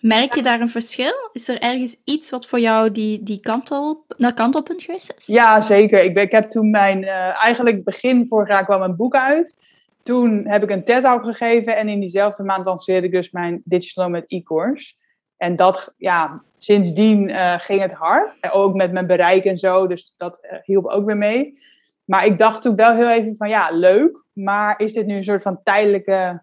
[0.00, 1.30] Merk je daar een verschil?
[1.32, 5.26] Is er ergens iets wat voor jou die, die kantel, naar kantelpunt geweest is?
[5.26, 6.02] Ja, zeker.
[6.02, 9.69] Ik, ben, ik heb toen mijn, uh, eigenlijk begin vorig jaar kwam mijn boek uit.
[10.02, 14.08] Toen heb ik een TED-talk gegeven en in diezelfde maand lanceerde ik dus mijn Digital
[14.08, 14.94] met e-course.
[15.36, 18.40] En dat, ja, sindsdien uh, ging het hard.
[18.40, 21.58] En ook met mijn bereik en zo, dus dat uh, hielp ook weer mee.
[22.04, 25.24] Maar ik dacht toen wel heel even van, ja, leuk, maar is dit nu een
[25.24, 26.42] soort van tijdelijke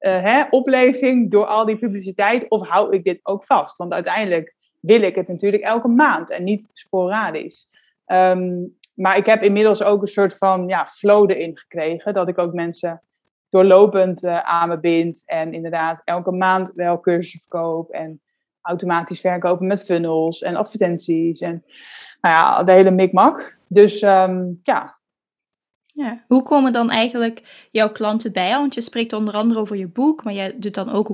[0.00, 2.48] uh, hè, opleving door al die publiciteit?
[2.48, 3.76] Of hou ik dit ook vast?
[3.76, 7.68] Want uiteindelijk wil ik het natuurlijk elke maand en niet sporadisch.
[8.06, 12.14] Um, maar ik heb inmiddels ook een soort van ja, flow erin gekregen.
[12.14, 13.02] Dat ik ook mensen
[13.48, 15.22] doorlopend uh, aan me bind.
[15.26, 17.90] En inderdaad elke maand wel cursussen verkoop.
[17.90, 18.20] En
[18.62, 21.40] automatisch verkopen met funnels en advertenties.
[21.40, 21.64] En
[22.20, 23.56] nou ja, de hele mikmak.
[23.68, 24.95] Dus um, ja,
[25.96, 26.24] ja.
[26.28, 28.50] Hoe komen dan eigenlijk jouw klanten bij?
[28.50, 31.10] Want je spreekt onder andere over je boek, maar jij doet dan ook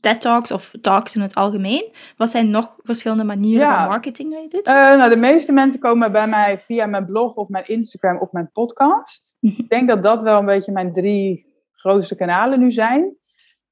[0.00, 1.92] TED Talks of talks in het algemeen.
[2.16, 4.68] Wat zijn nog verschillende manieren van marketing die je doet?
[4.68, 8.32] Uh, nou, de meeste mensen komen bij mij via mijn blog of mijn Instagram of
[8.32, 9.36] mijn podcast.
[9.40, 9.60] Mhm.
[9.60, 13.16] Ik denk dat dat wel een beetje mijn drie grootste kanalen nu zijn.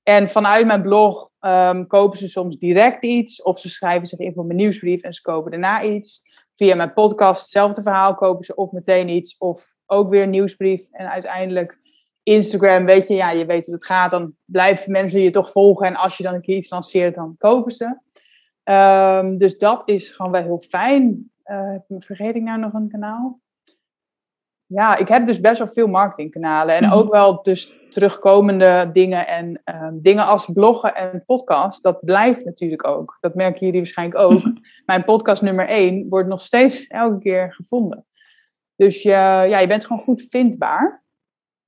[0.03, 4.33] En vanuit mijn blog um, kopen ze soms direct iets of ze schrijven zich in
[4.35, 8.54] voor mijn nieuwsbrief en ze kopen daarna iets via mijn podcast hetzelfde verhaal kopen ze
[8.54, 10.86] of meteen iets of ook weer een nieuwsbrief.
[10.90, 11.78] En uiteindelijk
[12.22, 14.10] Instagram, weet je, ja, je weet hoe het gaat.
[14.10, 15.86] Dan blijven mensen je toch volgen.
[15.86, 17.98] En als je dan een keer iets lanceert, dan kopen ze.
[18.64, 21.30] Um, dus dat is gewoon wel heel fijn.
[21.46, 23.40] Uh, vergeet ik nou nog een kanaal?
[24.66, 26.74] Ja, ik heb dus best wel veel marketingkanalen.
[26.74, 26.92] En mhm.
[26.92, 29.27] ook wel dus terugkomende dingen.
[29.27, 33.16] En uh, dingen als bloggen en podcast, dat blijft natuurlijk ook.
[33.20, 34.33] Dat merken jullie waarschijnlijk ook.
[34.33, 34.57] Mhm.
[34.87, 38.07] Mijn podcast nummer 1 wordt nog steeds elke keer gevonden.
[38.77, 41.05] Dus je, ja, je bent gewoon goed vindbaar.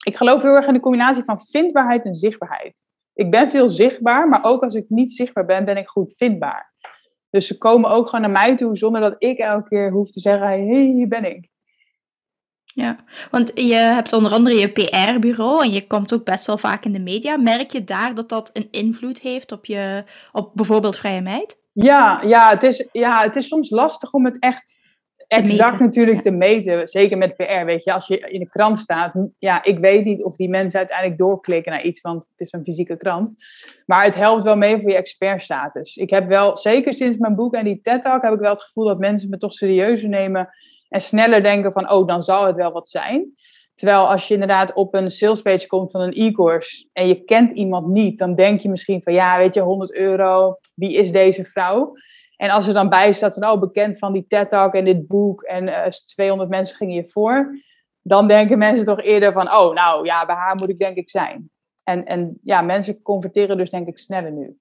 [0.04, 2.82] ik geloof heel erg in de combinatie van vindbaarheid en zichtbaarheid.
[3.14, 6.74] Ik ben veel zichtbaar, maar ook als ik niet zichtbaar ben, ben ik goed vindbaar.
[7.30, 10.20] Dus ze komen ook gewoon naar mij toe zonder dat ik elke keer hoef te
[10.20, 11.48] zeggen: hé, hey, hier ben ik.
[12.76, 12.96] Ja,
[13.30, 16.92] want je hebt onder andere je PR-bureau en je komt ook best wel vaak in
[16.92, 17.36] de media.
[17.36, 21.58] Merk je daar dat dat een invloed heeft op, je, op bijvoorbeeld vrije meid?
[21.72, 24.80] Ja, ja, het is, ja, het is soms lastig om het echt
[25.28, 26.88] exact natuurlijk te meten.
[26.88, 27.92] Zeker met PR, weet je.
[27.92, 31.72] Als je in de krant staat, ja, ik weet niet of die mensen uiteindelijk doorklikken
[31.72, 33.34] naar iets, want het is een fysieke krant.
[33.86, 35.96] Maar het helpt wel mee voor je expertstatus.
[35.96, 38.86] Ik heb wel, zeker sinds mijn boek en die TED-talk, heb ik wel het gevoel
[38.86, 40.50] dat mensen me toch serieuzer nemen
[40.88, 43.34] en sneller denken van, oh, dan zal het wel wat zijn.
[43.74, 47.86] Terwijl als je inderdaad op een salespage komt van een e-course en je kent iemand
[47.86, 51.92] niet, dan denk je misschien van, ja, weet je, 100 euro, wie is deze vrouw?
[52.36, 55.42] En als er dan bij staat van, oh, bekend van die TED-talk en dit boek
[55.42, 57.60] en uh, eh, 200 mensen gingen je voor,
[58.02, 61.10] dan denken mensen toch eerder van, oh, nou ja, bij haar moet ik denk ik
[61.10, 61.50] zijn.
[61.84, 64.58] En, en ja, mensen converteren dus denk ik sneller nu.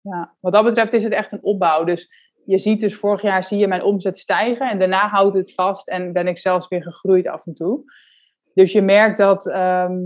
[0.00, 1.84] Ja, wat dat betreft is het echt een opbouw.
[1.84, 5.54] Dus je ziet dus vorig jaar zie je mijn omzet stijgen en daarna houdt het
[5.54, 7.84] vast en ben ik zelfs weer gegroeid af en toe.
[8.54, 9.98] Dus je merkt dat, ehm,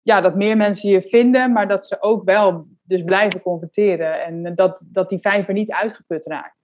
[0.00, 4.54] ja, dat meer mensen je vinden, maar dat ze ook wel dus blijven converteren en
[4.54, 6.63] dat, dat die vijver niet uitgeput raakt.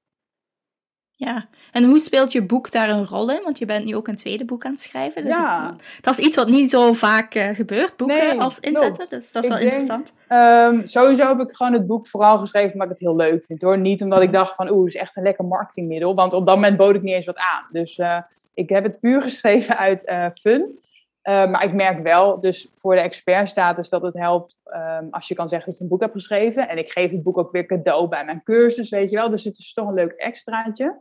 [1.20, 3.40] Ja, en hoe speelt je boek daar een rol in?
[3.44, 5.24] Want je bent nu ook een tweede boek aan het schrijven.
[5.24, 5.76] Dus ja.
[6.00, 9.08] dat is iets wat niet zo vaak uh, gebeurt, boeken als inzetten.
[9.08, 10.12] Dus dat is wel interessant.
[10.28, 13.62] Um, sowieso heb ik gewoon het boek vooral geschreven omdat ik het heel leuk vind
[13.62, 13.78] hoor.
[13.78, 16.14] Niet omdat ik dacht van oeh, het is echt een lekker marketingmiddel.
[16.14, 17.66] Want op dat moment bood ik niet eens wat aan.
[17.72, 18.18] Dus uh,
[18.54, 20.78] ik heb het puur geschreven uit uh, fun.
[21.22, 25.34] Uh, maar ik merk wel, dus voor de expertstatus, dat het helpt um, als je
[25.34, 26.68] kan zeggen dat je een boek hebt geschreven.
[26.68, 29.30] En ik geef het boek ook weer cadeau bij mijn cursus, weet je wel.
[29.30, 30.98] Dus het is toch een leuk extraatje.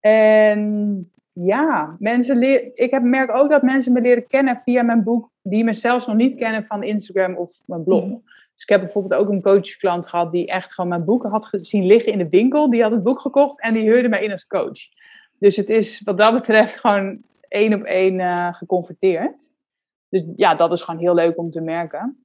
[0.00, 5.02] En ja, mensen leren, ik heb, merk ook dat mensen me leren kennen via mijn
[5.02, 8.04] boek, die me zelfs nog niet kennen van Instagram of mijn blog.
[8.04, 8.22] Mm.
[8.24, 11.86] Dus ik heb bijvoorbeeld ook een coachklant gehad die echt gewoon mijn boek had gezien
[11.86, 12.70] liggen in de winkel.
[12.70, 14.80] Die had het boek gekocht en die huurde mij in als coach.
[15.38, 17.22] Dus het is wat dat betreft gewoon
[17.54, 19.52] één op één uh, geconverteerd.
[20.08, 22.24] Dus ja, dat is gewoon heel leuk om te merken.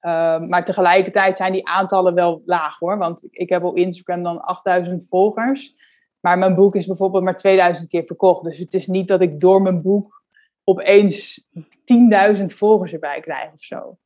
[0.00, 2.98] Uh, maar tegelijkertijd zijn die aantallen wel laag hoor.
[2.98, 5.74] Want ik heb op Instagram dan 8000 volgers.
[6.20, 8.44] Maar mijn boek is bijvoorbeeld maar 2000 keer verkocht.
[8.44, 10.22] Dus het is niet dat ik door mijn boek
[10.64, 11.44] opeens
[12.38, 13.96] 10.000 volgers erbij krijg of zo.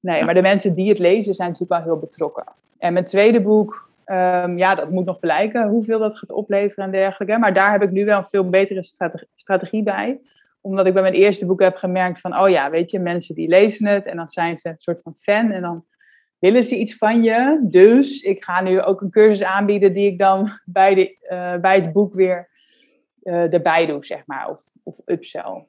[0.00, 2.44] Nee, maar de mensen die het lezen zijn natuurlijk wel heel betrokken.
[2.78, 6.90] En mijn tweede boek, um, ja, dat moet nog blijken hoeveel dat gaat opleveren en
[6.90, 7.38] dergelijke.
[7.38, 8.82] Maar daar heb ik nu wel een veel betere
[9.34, 10.20] strategie bij.
[10.60, 13.48] Omdat ik bij mijn eerste boek heb gemerkt van, oh ja, weet je, mensen die
[13.48, 15.84] lezen het en dan zijn ze een soort van fan en dan
[16.38, 17.60] willen ze iets van je.
[17.62, 21.74] Dus ik ga nu ook een cursus aanbieden die ik dan bij, de, uh, bij
[21.74, 22.48] het boek weer
[23.22, 24.50] uh, erbij doe, zeg maar.
[24.50, 25.66] Of, of upsell.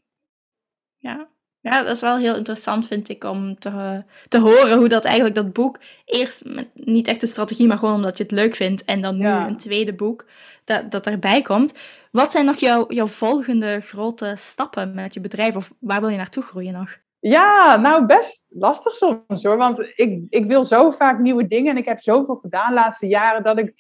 [0.98, 1.30] Ja.
[1.66, 5.36] Ja, dat is wel heel interessant, vind ik, om te, te horen hoe dat eigenlijk
[5.36, 8.84] dat boek eerst met niet echt een strategie, maar gewoon omdat je het leuk vindt.
[8.84, 10.26] En dan nu een tweede boek
[10.66, 11.74] dat, dat erbij komt.
[12.12, 15.56] Wat zijn nog jouw, jouw volgende grote stappen met je bedrijf?
[15.56, 16.98] Of waar wil je naartoe groeien nog?
[17.20, 19.58] Ja, nou best lastig soms hoor.
[19.58, 23.08] Want ik, ik wil zo vaak nieuwe dingen en ik heb zoveel gedaan de laatste
[23.08, 23.74] jaren dat ik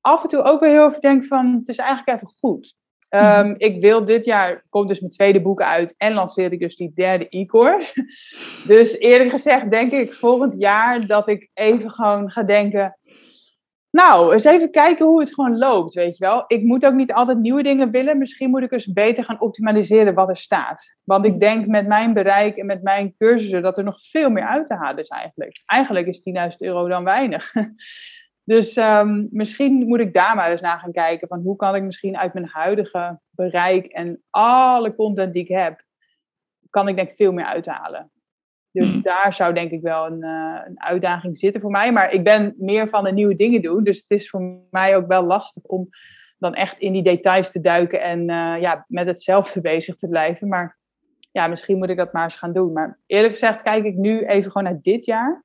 [0.00, 2.80] af en toe ook weer heel veel denk van het is eigenlijk even goed.
[3.12, 3.54] Ehm, mhm.
[3.56, 6.92] ik wil dit jaar, komt dus mijn tweede boek uit en lanceer ik dus die
[6.94, 8.06] derde e-course.
[8.66, 12.98] dus eerlijk gezegd denk ik volgend jaar dat ik even gewoon ga denken,
[13.90, 16.44] nou, eens even kijken hoe het gewoon loopt, weet je wel.
[16.46, 18.18] Ik moet ook niet altijd nieuwe dingen willen.
[18.18, 20.96] Misschien moet ik eens beter gaan optimaliseren wat er staat.
[21.04, 24.46] Want ik denk met mijn bereik en met mijn cursussen dat er nog veel meer
[24.46, 25.62] uit te halen is eigenlijk.
[25.66, 26.22] Eigenlijk is
[26.52, 27.52] 10.000 euro dan weinig.
[28.44, 31.28] Dus um, misschien moet ik daar maar eens naar gaan kijken.
[31.28, 35.82] Van hoe kan ik misschien uit mijn huidige bereik en alle content die ik heb,
[36.70, 38.10] kan ik denk veel meer uithalen.
[38.72, 39.02] Dus hmm.
[39.02, 41.92] daar zou denk ik wel een, uh, een, uitdaging zitten voor mij.
[41.92, 43.84] Maar ik ben meer van de nieuwe dingen doen.
[43.84, 45.88] Dus het is voor mij ook wel lastig om
[46.38, 50.48] dan echt in die details te duiken en uh, ja, met hetzelfde bezig te blijven.
[50.48, 50.78] Maar
[51.32, 52.72] ja, misschien moet ik dat maar eens gaan doen.
[52.72, 55.44] Maar eerlijk gezegd kijk ik nu even gewoon naar dit jaar.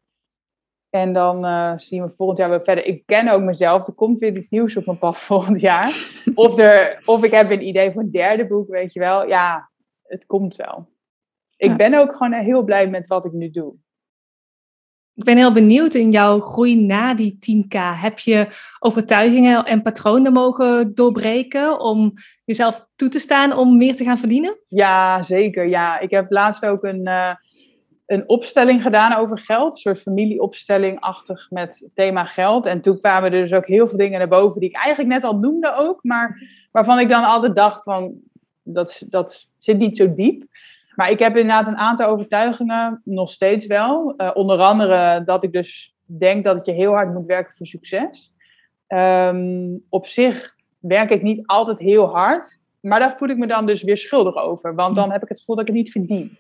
[0.90, 2.86] En dan uh, zien we volgend jaar weer verder.
[2.86, 3.88] Ik ken ook mezelf.
[3.88, 6.22] Er komt weer iets nieuws op mijn pad volgend jaar.
[6.36, 9.28] Of, er, of ik heb een idee voor een derde boek, weet je wel.
[9.28, 9.70] Ja,
[10.04, 10.88] het komt wel
[11.58, 13.76] ik ben ook gewoon heel blij met wat ik nu doe.
[15.14, 17.78] Ik ben heel benieuwd in jouw groei na die 10k.
[17.78, 18.48] Heb je
[18.80, 22.14] overtuigingen en patronen mogen doorbreken om
[22.46, 24.58] jezelf toe te staan om meer te gaan verdienen?
[24.68, 25.68] Ja, zeker.
[25.68, 27.34] Ja, ik heb laatst ook een, uh,
[28.08, 29.74] een opstelling gedaan over geld.
[29.74, 32.66] Een soort familieopstelling-achtig met thema geld.
[32.66, 35.24] En toen kwamen er dus ook heel veel dingen naar boven die ik eigenlijk net
[35.24, 36.04] al noemde ook.
[36.04, 36.42] Maar
[36.72, 38.20] waarvan ik dan altijd dacht van,
[38.64, 40.44] dat, dat zit niet zo diep.
[40.96, 44.14] Maar ik heb inderdaad een aantal overtuigingen, nog steeds wel.
[44.18, 48.34] Uh, onder andere dat ik dus denk dat je heel hard moet werken voor succes.
[48.88, 53.66] Um, op zich werk ik niet altijd heel hard, maar daar voel ik me dan
[53.66, 54.76] dus weer schuldig over.
[54.76, 56.38] Want dan heb ik het gevoel dat ik het niet verdien.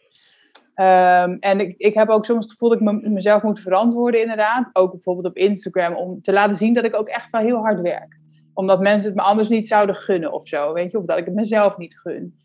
[0.79, 4.21] Um, en ik, ik heb ook soms het gevoel dat ik me, mezelf moet verantwoorden,
[4.21, 4.69] inderdaad.
[4.73, 7.81] Ook bijvoorbeeld op Instagram, om te laten zien dat ik ook echt wel heel hard
[7.81, 8.19] werk.
[8.53, 10.97] Omdat mensen het me anders niet zouden gunnen of zo, weet je.
[10.97, 12.39] Of dat ik het mezelf niet gun.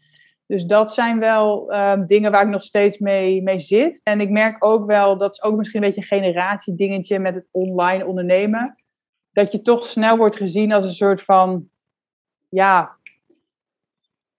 [0.47, 4.01] Dus dat zijn wel um, dingen waar ik nog steeds mee, mee zit.
[4.03, 7.49] En ik merk ook wel, dat is ook misschien een beetje een generatiedingetje met het
[7.51, 8.77] online ondernemen.
[9.33, 11.69] Dat je toch snel wordt gezien als een soort van,
[12.49, 12.97] ja,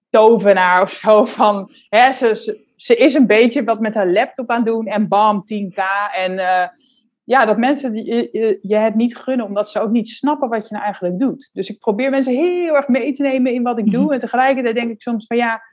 [0.09, 1.25] tovenaar of zo.
[1.25, 5.43] Van, hè, ze, ze, is een beetje wat met haar laptop aan doen en bam,
[5.43, 5.83] 10k.
[6.15, 6.67] En uh,
[7.23, 10.73] ja, dat mensen je, je het niet gunnen, omdat ze ook niet snappen wat je
[10.73, 11.49] nou eigenlijk doet.
[11.53, 14.03] Dus ik probeer mensen heel erg mee te nemen in wat ik doe.
[14.03, 14.13] Mhm.
[14.13, 15.63] En tegelijkertijd denk ik soms van ja,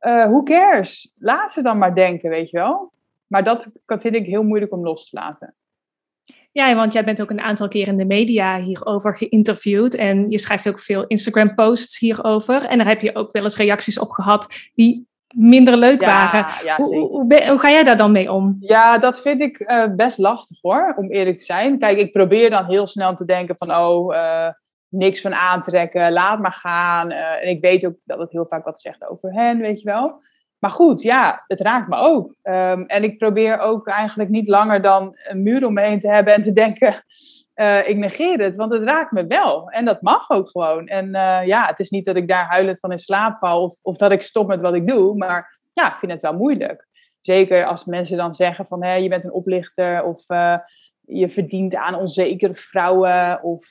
[0.00, 1.12] uh, who cares?
[1.18, 2.92] Laat ze dan maar denken, weet je wel.
[3.26, 5.54] Maar dat vind ik heel moeilijk om los te laten.
[6.52, 9.94] Ja, want jij bent ook een aantal keer in de media hierover geïnterviewd.
[9.94, 12.64] En je schrijft ook veel Instagram-posts hierover.
[12.64, 16.46] En daar heb je ook wel eens reacties op gehad die minder leuk waren.
[16.64, 18.56] Ja, hoe, hoe, hoe, ga jij daar dan mee om?
[18.60, 21.78] Ja, dat vind ik uh, best lastig hoor, om eerlijk te zijn.
[21.78, 24.48] Kijk, ik probeer dan heel snel te denken van, oh, uh,
[24.88, 27.10] niks van aantrekken, laat maar gaan.
[27.10, 29.90] Uh, en ik weet ook dat het heel vaak wat zegt over hen, weet je
[29.90, 30.22] wel.
[30.58, 32.34] Maar goed, ja, het raakt me ook.
[32.42, 36.08] Um, en ik probeer ook eigenlijk niet langer dan een muur om me heen te
[36.08, 37.04] hebben en te denken,
[37.60, 39.70] uh, ik negeer het, want het raakt me wel.
[39.70, 40.86] En dat mag ook gewoon.
[40.86, 43.78] En uh, ja, het is niet dat ik daar huilend van in slaap val of,
[43.82, 46.86] of dat ik stop met wat ik doe, maar ja, ik vind het wel moeilijk.
[47.20, 50.56] Zeker als mensen dan zeggen van, hé, je bent een oplichter of uh,
[51.00, 53.68] je verdient aan onzekere vrouwen of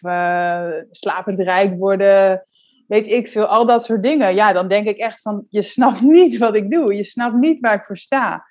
[0.91, 2.43] slapend rijk worden
[2.87, 4.35] weet ik veel, al dat soort dingen.
[4.35, 6.95] Ja, dan denk ik echt van, je snapt niet wat ik doe.
[6.95, 8.45] Je snapt niet waar ik voor sta.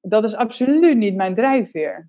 [0.00, 2.08] Dat is absoluut niet mijn drijfveer.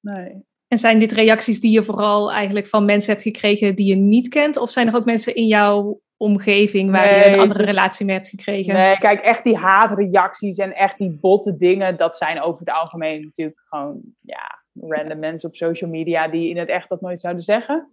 [0.00, 0.46] Nee.
[0.68, 4.28] En zijn dit reacties die je vooral eigenlijk van mensen hebt gekregen die je niet
[4.28, 4.56] kent?
[4.56, 8.28] Of zijn er ook mensen in jouw omgeving waar je een andere relatie mee hebt
[8.28, 8.74] gekregen?
[8.74, 13.22] Nee, kijk, echt die haatreacties en echt die botte dingen, dat zijn over het algemeen
[13.22, 17.42] natuurlijk gewoon, ja, random mensen op social media die in het echt dat nooit zouden
[17.42, 17.90] zeggen.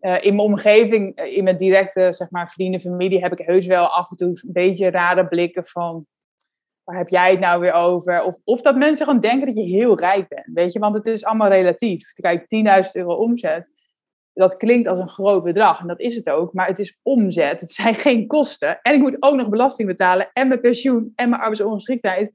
[0.00, 3.66] Uh, in mijn omgeving, eh, in mijn directe zeg maar, vrienden, familie, heb ik heus
[3.66, 6.06] wel af en toe een beetje rare blikken van
[6.88, 8.22] waar heb jij het nou weer over?
[8.22, 11.06] Of, of dat mensen gewoon denken dat je heel rijk bent, weet je, want het
[11.06, 12.12] is allemaal relatief.
[12.12, 12.40] Kijk,
[12.86, 13.68] 10.000 euro omzet,
[14.32, 17.60] dat klinkt als een groot bedrag en dat is het ook, maar het is omzet,
[17.60, 18.78] het zijn geen kosten.
[18.82, 22.32] En ik moet ook nog belasting betalen en mijn pensioen en mijn arbeidsongeschiktheid.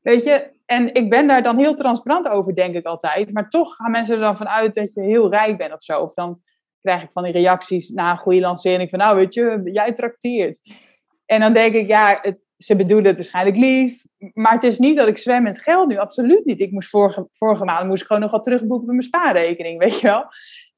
[0.00, 3.32] Weet je, en ik ben daar dan heel transparant over, denk ik altijd.
[3.32, 6.00] Maar toch gaan mensen er dan vanuit dat je heel rijk bent of zo.
[6.00, 6.40] Of dan
[6.80, 10.60] krijg ik van die reacties na een goede lancering van, nou weet je, jij trakteert.
[11.26, 12.22] En dan denk ik, ja,
[12.64, 15.96] ze bedoelen het waarschijnlijk lief, maar het is niet dat ik zwem met geld nu,
[15.96, 16.60] absoluut niet.
[16.60, 20.06] Ik moest vorige, vorige maand moest ik gewoon nogal terugboeken met mijn spaarrekening, weet je
[20.06, 20.24] wel.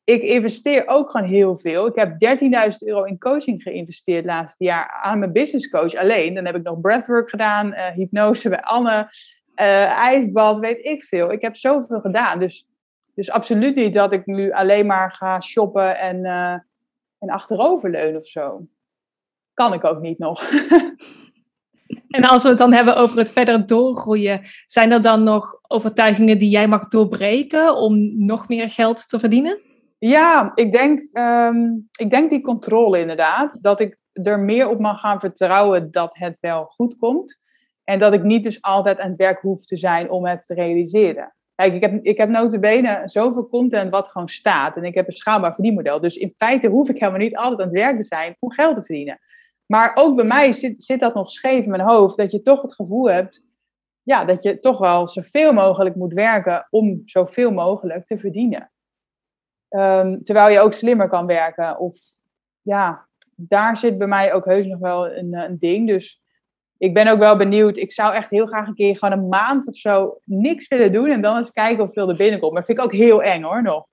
[0.05, 1.87] Ik investeer ook gewoon heel veel.
[1.87, 2.41] Ik heb
[2.73, 6.35] 13.000 euro in coaching geïnvesteerd laatste jaar aan mijn business coach alleen.
[6.35, 9.09] Dan heb ik nog breathwork gedaan, uh, hypnose bij Anne,
[9.61, 11.33] uh, ijsbad, weet ik veel.
[11.33, 12.39] Ik heb zoveel gedaan.
[12.39, 12.67] Dus
[13.17, 16.53] dus absoluut niet dat ik nu alleen maar ga shoppen en, uh,
[17.19, 18.67] en achteroverleunen of zo.
[19.55, 20.43] Kan ik ook niet nog.
[22.17, 26.39] en als we het dan hebben over het verder doorgroeien, zijn er dan nog overtuigingen
[26.39, 29.59] die jij mag doorbreken om nog meer geld te verdienen?
[29.99, 33.59] Ja, ik denk, um, ik denk die controle inderdaad.
[33.61, 37.39] Dat ik er meer op mag gaan vertrouwen dat het wel goed komt.
[37.85, 40.55] En dat ik niet dus altijd aan het werk hoef te zijn om het te
[40.55, 41.35] realiseren.
[41.55, 44.77] Kijk, ik heb, ik heb notabene zoveel content wat gewoon staat.
[44.77, 46.01] En ik heb een schaalbaar verdienmodel.
[46.01, 48.75] Dus in feite hoef ik helemaal niet altijd aan het werk te zijn om geld
[48.75, 49.19] te verdienen.
[49.67, 52.17] Maar ook bij mij zit, zit dat nog scheef in mijn hoofd.
[52.17, 53.45] Dat je toch het gevoel hebt
[54.07, 58.71] ja, dat je toch wel zoveel mogelijk moet werken om zoveel mogelijk te verdienen.
[59.69, 61.79] Um, terwijl je ook slimmer kan werken.
[61.79, 61.97] Of
[62.63, 65.87] ja, daar zit bij mij ook heus nog wel een, een ding.
[65.87, 66.23] Dus
[66.79, 67.77] ik ben ook wel benieuwd.
[67.77, 71.11] Ik zou echt heel graag een keer gewoon een maand of zo niks willen doen.
[71.11, 72.53] En dan eens kijken of veel er binnenkomt.
[72.53, 73.85] Maar dat vind ik ook heel eng hoor, nog.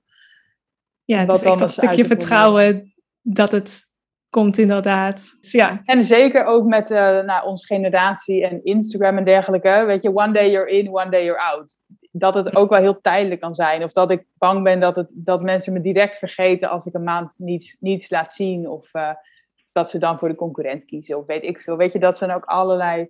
[1.03, 3.87] Ja, het is echt een stukje vertrouwen dat het
[4.33, 5.37] komt inderdaad.
[5.41, 5.81] Dus ja.
[5.85, 9.83] En zeker ook met uh, nou, onze generatie en Instagram en dergelijke.
[9.85, 11.77] Weet je, one day you're in, one day you're out.
[12.11, 13.83] Dat het ook wel heel tijdelijk kan zijn.
[13.83, 17.03] Of dat ik bang ben dat, het, dat mensen me direct vergeten als ik een
[17.03, 18.69] maand niets, niets laat zien.
[18.69, 18.93] Of...
[18.93, 19.09] Uh,
[19.73, 21.77] dat ze dan voor de concurrent kiezen of weet ik veel.
[21.77, 23.09] Weet je, dat zijn ook allerlei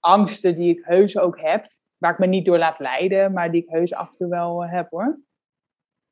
[0.00, 1.66] angsten die ik heus ook heb.
[1.98, 4.62] Waar ik me niet door laat leiden, maar die ik heus af en toe wel
[4.62, 5.18] eh, heb hoor.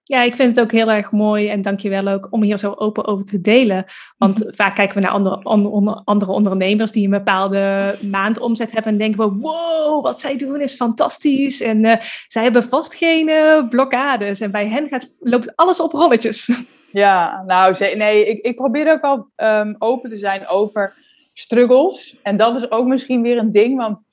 [0.08, 3.06] Ja, ik vind het ook heel erg mooi en dankjewel ook om hier zo open
[3.06, 3.84] over te delen.
[4.18, 4.54] Want Mhm.
[4.54, 9.20] vaak kijken we naar andere, andere, andere ondernemers die een bepaalde maandomzet hebben en denken
[9.20, 11.60] we, wow, wat zij doen is fantastisch.
[11.60, 15.92] En eh, zij hebben vast geen eh, blokkades en bij hen gaat, loopt alles op
[15.92, 16.48] rolletjes.
[16.92, 20.94] Ja, nou, nee, ik, ik probeer ook wel ehm, open te zijn over
[21.32, 22.16] struggles.
[22.22, 24.04] En dat is ook misschien weer een ding, want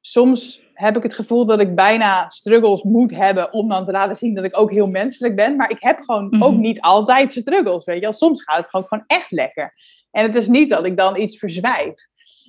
[0.00, 4.16] soms heb ik het gevoel dat ik bijna struggles moet hebben om dan te laten
[4.16, 5.56] zien dat ik ook heel menselijk ben.
[5.56, 6.42] Maar ik heb gewoon Mhm.
[6.42, 8.12] ook niet altijd struggles, weet je wel.
[8.12, 9.74] Soms gaat het gewoon, gewoon echt lekker.
[10.10, 11.94] En het is niet dat ik dan iets verzwijg.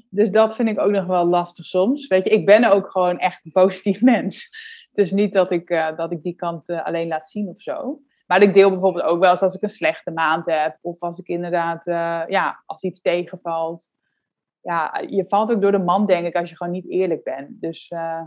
[0.09, 2.07] Dus dat vind ik ook nog wel lastig soms.
[2.07, 4.49] Weet je, ik ben ook gewoon echt een positief mens.
[4.89, 7.61] Het is niet dat ik, eh, dat ik die kant eh, alleen laat zien of
[7.61, 7.99] zo.
[8.27, 10.77] Maar ik deel bijvoorbeeld ook wel eens als ik een slechte maand heb.
[10.81, 13.89] Of als ik inderdaad, eh, ja, als iets tegenvalt.
[14.61, 17.47] Ja, je valt ook door de man, denk ik, als je gewoon niet eerlijk bent.
[17.49, 18.21] Dus eh,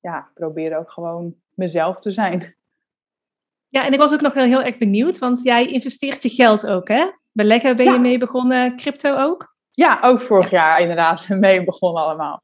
[0.00, 2.56] ja, ik probeer ook gewoon mezelf te zijn.
[3.68, 6.66] Ja, en ik was ook nog wel heel erg benieuwd, want jij investeert je geld
[6.66, 7.06] ook, hè?
[7.32, 9.54] Beleggen ben je mee begonnen, crypto ook?
[9.70, 12.40] Ja, ook vorig jaar inderdaad mee begonnen allemaal.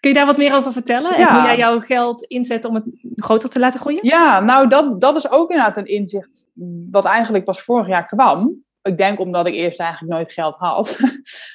[0.00, 1.14] Kun je daar wat meer over vertellen?
[1.14, 1.32] En Ja.
[1.38, 2.84] hoe jij jouw geld inzet om het
[3.14, 4.06] groter te laten groeien?
[4.06, 6.48] Ja, nou dat, dat is ook inderdaad een inzicht
[6.90, 8.64] wat eigenlijk pas vorig jaar kwam.
[8.88, 10.96] Ik denk omdat ik eerst eigenlijk nooit geld had.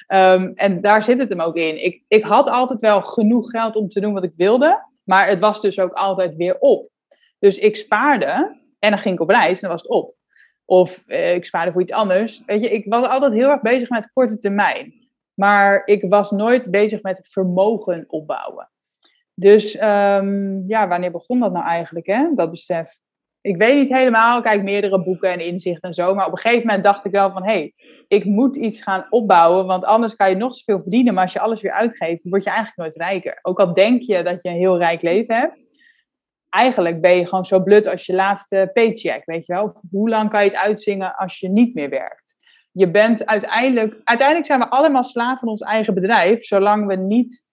[0.06, 1.84] Ehm, en daar zit het hem ook in.
[1.84, 4.84] Ik, ik had altijd wel genoeg geld om te doen wat ik wilde.
[5.04, 6.88] Maar het was dus ook altijd weer op.
[7.38, 10.14] Dus ik spaarde en dan ging ik op reis en dan was het op.
[10.64, 12.42] Of eh, ik spaarde voor iets anders.
[12.46, 14.94] Weet je, ik was altijd heel erg bezig met korte termijn.
[15.34, 18.70] Maar ik was nooit bezig met vermogen opbouwen.
[19.34, 22.34] Dus ehm, ja, wanneer begon dat nou eigenlijk, hè?
[22.34, 22.98] dat besef?
[23.44, 26.14] Ik weet niet helemaal, kijk meerdere boeken en inzichten en zo.
[26.14, 27.72] Maar op een gegeven moment dacht ik wel van, hé, hey,
[28.08, 29.66] ik moet iets gaan opbouwen.
[29.66, 31.14] Want anders kan je nog zoveel verdienen.
[31.14, 33.38] Maar als je alles weer uitgeeft, word je eigenlijk nooit rijker.
[33.42, 35.66] Ook al denk je dat je een heel rijk leven hebt.
[36.48, 39.80] Eigenlijk ben je gewoon zo blut als je laatste paycheck, weet je wel.
[39.90, 42.36] Hoe lang kan je het uitzingen als je niet meer werkt?
[42.72, 47.44] Je bent uiteindelijk, uiteindelijk zijn we allemaal slaven van ons eigen bedrijf, zolang we niet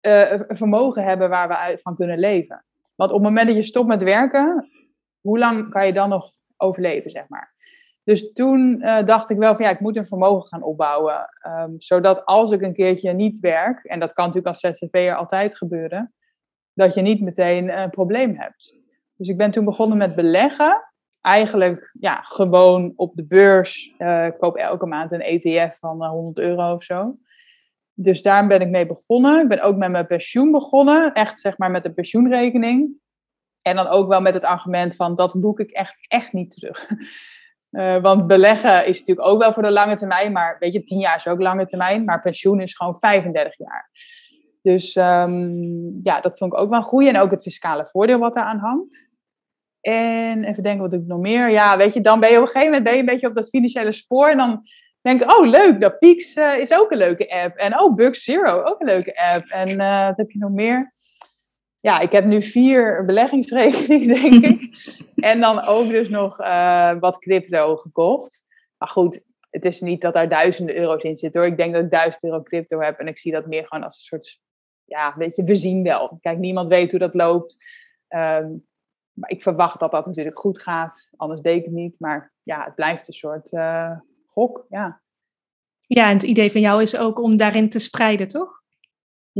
[0.00, 2.64] eh, een vermogen hebben waar we van kunnen leven.
[2.96, 4.68] Want op het moment dat je stopt met werken,
[5.20, 7.54] hoe lang kan je dan nog overleven, zeg maar.
[8.04, 11.28] Dus toen eh, dacht ik wel van ja, ik moet een vermogen gaan opbouwen.
[11.40, 15.56] ehm, zodat als ik een keertje niet werk, en dat kan natuurlijk als ZZP'er altijd
[15.56, 16.14] gebeuren,
[16.72, 18.76] dat je niet meteen een probleem hebt.
[19.16, 20.82] Dus ik ben toen begonnen met beleggen.
[21.20, 23.94] Eigenlijk ja, gewoon op de beurs.
[23.98, 27.16] Eh, ik koop elke maand een ETF van eh, 100 euro of zo.
[27.94, 29.42] Dus daar ben ik mee begonnen.
[29.42, 31.12] Ik ben ook met mijn pensioen begonnen.
[31.12, 33.00] Echt zeg maar met een pensioenrekening.
[33.62, 36.86] En dan ook wel met het argument van dat boek ik echt, echt niet terug.
[37.70, 40.32] Eh, want beleggen is natuurlijk ook wel voor de lange termijn.
[40.32, 42.04] Maar weet je, 10 jaar is ook lange termijn.
[42.04, 43.90] Maar pensioen is gewoon 35 jaar.
[44.62, 45.50] Dus ehm,
[46.02, 47.06] ja, dat vond ik ook wel goed.
[47.06, 49.08] En ook het fiscale voordeel wat daaraan hangt.
[49.80, 51.50] En even denken, wat doe ik nog meer?
[51.50, 53.92] Ja, weet je, dan ben je op een gegeven moment een beetje op dat financiële
[53.92, 54.30] spoor.
[54.30, 54.62] En dan
[55.00, 57.56] denk ik, oh leuk, dat Peaks eh, is ook een leuke app.
[57.56, 59.44] En oh, Bucks Zero, ook een leuke app.
[59.44, 60.92] En eh, wat heb je nog meer?
[61.80, 64.76] Ja, ik heb nu vier beleggingsrekeningen, denk ik.
[65.14, 68.44] en dan ook dus nog eh, wat crypto gekocht.
[68.78, 71.50] Maar goed, het is niet dat daar duizenden euro's in zitten hoor.
[71.50, 72.98] Ik denk dat ik duizend euro crypto heb.
[72.98, 74.40] En ik zie dat meer gewoon als een soort,
[74.84, 76.18] ja, weet je, we zien wel.
[76.20, 77.56] Kijk, niemand weet hoe dat loopt.
[78.08, 78.48] Ehm,
[79.12, 81.10] maar ik verwacht dat dat natuurlijk goed gaat.
[81.16, 82.00] Anders deed ik het niet.
[82.00, 85.00] Maar ja, het blijft een soort eh, gok, ja.
[85.86, 88.62] Ja, en het idee van jou is ook om daarin te spreiden, toch?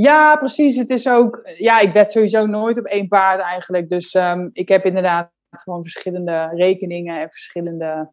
[0.00, 0.76] Ja, precies.
[0.76, 3.88] Het is ook, ja, ik wed sowieso nooit op één paard eigenlijk.
[3.88, 8.12] Dus ehm, ik heb inderdaad gewoon verschillende rekeningen en verschillende,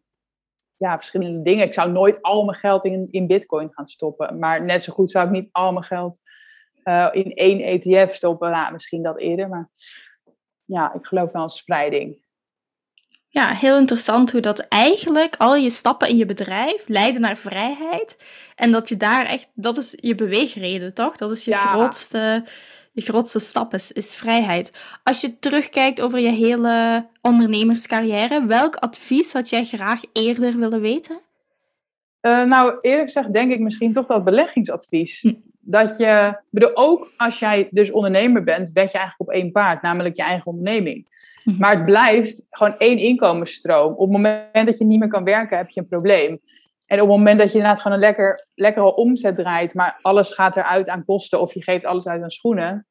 [0.76, 1.66] ja, verschillende dingen.
[1.66, 4.38] Ik zou nooit al mijn geld in, in bitcoin gaan stoppen.
[4.38, 6.20] Maar net zo goed zou ik niet al mijn geld
[6.82, 8.50] eh, in één ETF stoppen.
[8.50, 9.70] Nou, misschien dat eerder, maar
[10.64, 12.25] ja, ik geloof wel in spreiding.
[13.36, 18.16] Ja, heel interessant hoe dat eigenlijk al je stappen in je bedrijf leiden naar vrijheid.
[18.54, 21.16] En dat je daar echt, dat is je beweegreden, toch?
[21.16, 21.56] Dat is je Ja.
[21.56, 22.44] grootste,
[22.92, 24.72] je grootste stap, is, is vrijheid.
[25.02, 31.20] Als je terugkijkt over je hele ondernemerscarrière, welk advies had jij graag eerder willen weten?
[32.20, 35.20] Eh, nou, eerlijk gezegd denk ik misschien toch dat beleggingsadvies.
[35.20, 35.34] Hm.
[35.68, 39.82] Dat je, bedoel, ook als jij dus ondernemer bent, ben je eigenlijk op één paard,
[39.82, 41.06] namelijk je eigen onderneming.
[41.44, 41.58] Mhm.
[41.58, 43.92] Maar het blijft gewoon één inkomensstroom.
[43.92, 46.40] Op het moment dat je niet meer kan werken, heb je een probleem.
[46.86, 50.32] En op het moment dat je inderdaad gewoon een lekker, lekkere omzet draait, maar alles
[50.32, 52.86] gaat eruit aan kosten of je geeft alles uit aan schoenen,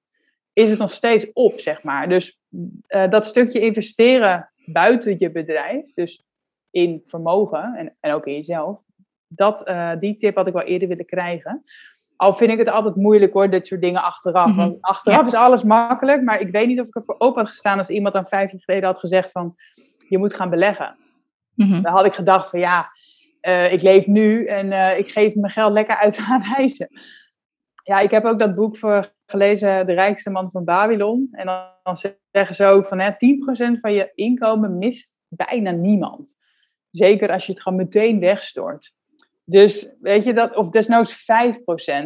[0.54, 2.10] is het nog steeds op, zeg maar.
[2.10, 2.40] Dus
[2.88, 6.26] eh, dat stukje investeren buiten je bedrijf, dus
[6.70, 8.80] in vermogen en, en ook in jezelf,
[9.28, 11.62] dat, eh, die tip had ik wel eerder willen krijgen.
[12.18, 14.48] Al vind ik het altijd moeilijk hoor, dit soort dingen achteraf.
[14.48, 14.58] Mhm.
[14.58, 17.78] Want achteraf is alles makkelijk, maar ik weet niet of ik ervoor open had gestaan
[17.78, 19.56] als iemand dan vijf jaar geleden had gezegd van...
[20.08, 20.98] je moet gaan beleggen.
[21.54, 21.82] Mhm.
[21.82, 22.90] Dan had ik gedacht van ja,
[23.42, 26.90] eh, ik leef nu en eh, ik geef mijn geld lekker uit aan reizen.
[27.84, 31.28] Ja, ik heb ook dat boek voor gelezen, De Rijkste Man van Babylon.
[31.32, 31.98] En dan, dan
[32.32, 33.16] zeggen ze ook van hè, 10%
[33.80, 36.36] van je inkomen mist bijna niemand.
[36.92, 38.94] Zeker als je het gewoon meteen wegstort.
[39.48, 41.26] Dus weet je dat, of desnoods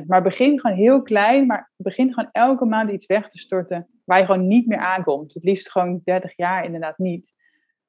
[0.02, 0.06] 5%.
[0.06, 4.20] Maar begin gewoon heel klein, maar begin gewoon elke maand iets weg te storten waar
[4.20, 5.34] je gewoon niet meer aankomt.
[5.34, 7.34] Het liefst gewoon 30 jaar inderdaad niet.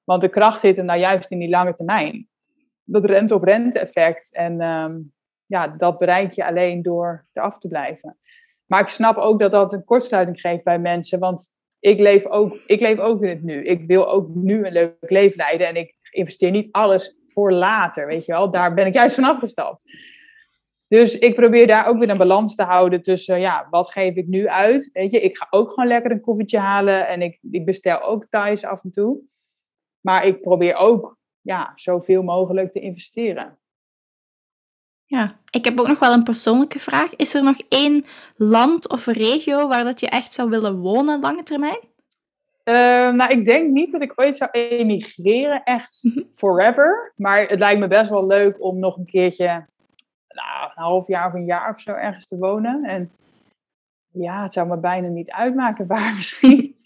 [0.05, 2.29] Want de kracht zit er nou juist in die lange termijn.
[2.85, 4.35] Dat rente-op-rente effect.
[4.35, 4.99] En ehm,
[5.47, 8.19] ja, dat bereik je alleen door eraf te blijven.
[8.67, 11.19] Maar ik snap ook dat dat een kortsluiting geeft bij mensen.
[11.19, 13.65] Want ik leef ook, ik leef ook in het nu.
[13.65, 15.69] Ik wil ook nu een leuk leven leiden.
[15.69, 18.51] En ik investeer niet alles voor later, weet je wel.
[18.51, 19.81] Daar ben ik juist van afgestapt.
[20.87, 24.27] Dus ik probeer daar ook weer een balans te houden tussen, ja, wat geef ik
[24.27, 24.91] nu uit?
[24.93, 28.27] Weet je, ik ga ook gewoon lekker een koffietje halen en ik, ik bestel ook
[28.27, 29.21] thuis af en toe.
[30.01, 33.59] Maar ik probeer ook, ja, zoveel mogelijk te investeren.
[35.05, 37.17] Ja, ik heb ook nog wel een persoonlijke vraag.
[37.17, 38.05] Is er nog één
[38.37, 41.81] land of regio waar dat je echt zou willen wonen lange termijn?
[42.71, 46.21] Uh, nou, ik denk niet dat ik ooit zou emigreren, echt Mhm.
[46.35, 47.13] forever.
[47.17, 49.47] Maar het lijkt me best wel leuk om nog een keertje,
[50.29, 52.85] nou, een half jaar of een jaar of zo ergens te wonen.
[52.85, 53.11] En
[54.13, 56.77] ja, het zou me bijna niet uitmaken waar misschien.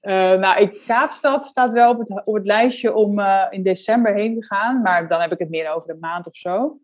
[0.00, 4.14] Eh, nou, ik, Kaapstad staat wel op het, op het lijstje om eh, in december
[4.14, 4.82] heen te gaan.
[4.82, 6.80] Maar dan heb ik het meer over een maand of zo.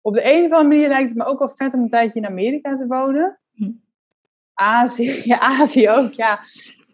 [0.00, 2.20] Op de een of andere manier lijkt het me ook wel vet om een tijdje
[2.20, 3.38] in Amerika te wonen.
[3.54, 3.70] Hm.
[4.54, 6.40] Azië, ja, Azië ook, ja.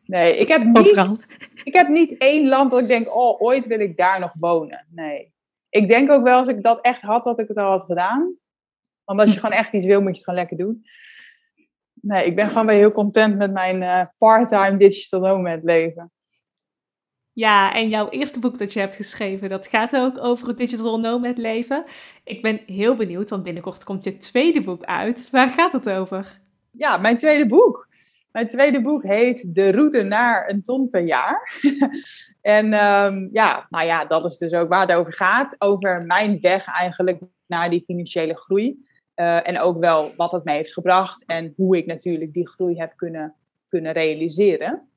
[0.06, 1.16] Nee, ik heb, niet, Overal.
[1.64, 4.86] ik heb niet één land dat ik denk, oh, ooit wil ik daar nog wonen.
[4.90, 5.32] Nee.
[5.68, 8.36] Ik denk ook wel, als ik dat echt had, dat ik het al had gedaan.
[9.04, 10.84] Want als je gewoon echt iets wil, moet je het gewoon lekker doen.
[12.00, 16.12] Nee, ik ben gewoon weer heel content met mijn eh, part-time digital nomad leven.
[17.32, 21.00] Ja, en jouw eerste boek dat je hebt geschreven, dat gaat ook over het digital
[21.00, 21.84] nomad leven.
[22.24, 25.30] Ik ben heel benieuwd, want binnenkort komt je tweede boek uit.
[25.30, 26.40] Waar gaat het over?
[26.70, 27.88] Ja, mijn tweede boek.
[28.34, 31.60] Mijn tweede boek heet De route naar een ton per jaar.
[32.40, 35.56] en ehm, ja, nou ja, dat is dus ook waar het over gaat.
[35.58, 38.84] Over mijn weg eigenlijk naar die financiële groei.
[39.16, 42.78] Uh, en ook wel wat het mij heeft gebracht en hoe ik natuurlijk die groei
[42.78, 43.34] heb kunnen,
[43.68, 44.88] kunnen realiseren.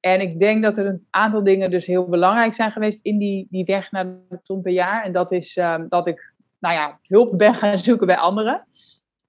[0.00, 3.46] En ik denk dat er een aantal dingen dus heel belangrijk zijn geweest in die,
[3.50, 5.04] die weg naar de ton per jaar.
[5.04, 8.66] En dat is um, dat ik, nou ja, hulp ben gaan zoeken bij anderen.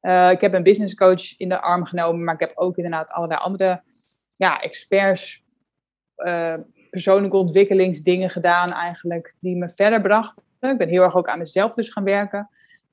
[0.01, 3.09] Uh, ik heb een business coach in de arm genomen, maar ik heb ook inderdaad
[3.09, 3.81] allerlei andere
[4.35, 5.43] ja, experts,
[6.17, 6.53] uh,
[6.89, 10.43] persoonlijke ontwikkelingsdingen gedaan eigenlijk, die me verder brachten.
[10.59, 12.49] Ik ben heel erg ook aan mezelf dus gaan werken.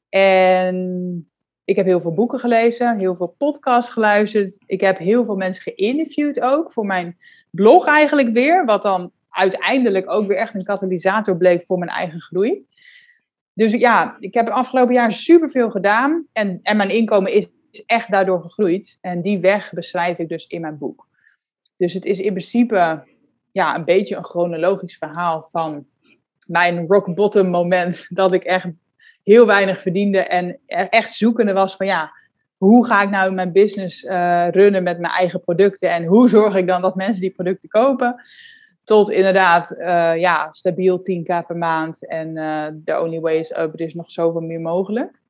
[0.09, 1.29] En
[1.65, 4.57] ik heb heel veel boeken gelezen, heel veel podcasts geluisterd.
[4.67, 7.19] Ik heb heel veel mensen geïnterviewd ook voor mijn
[7.51, 12.21] blog eigenlijk weer, wat dan uiteindelijk ook weer echt een katalysator bleek voor mijn eigen
[12.21, 12.67] groei.
[13.55, 17.49] Dus ja, ik heb het afgelopen jaar superveel gedaan en, en mijn inkomen is
[17.87, 18.99] echt daardoor gegroeid.
[19.01, 21.09] En die weg beschrijf ik dus in mijn boek.
[21.77, 23.05] Dus het is in principe
[23.53, 25.85] ja, een beetje een chronologisch verhaal van
[26.47, 28.07] mijn rock bottom moment.
[28.09, 28.67] Dat ik echt
[29.23, 32.13] heel weinig verdiende en echt zoekende was van ja,
[32.57, 36.55] hoe ga ik nou mijn business uh, runnen met mijn eigen producten en hoe zorg
[36.55, 38.21] ik dan dat mensen die producten kopen?
[38.85, 43.73] Tot inderdaad, uh, ja, stabiel 10k per maand en uh, the only way is up,
[43.73, 45.23] er is nog zoveel meer mogelijk.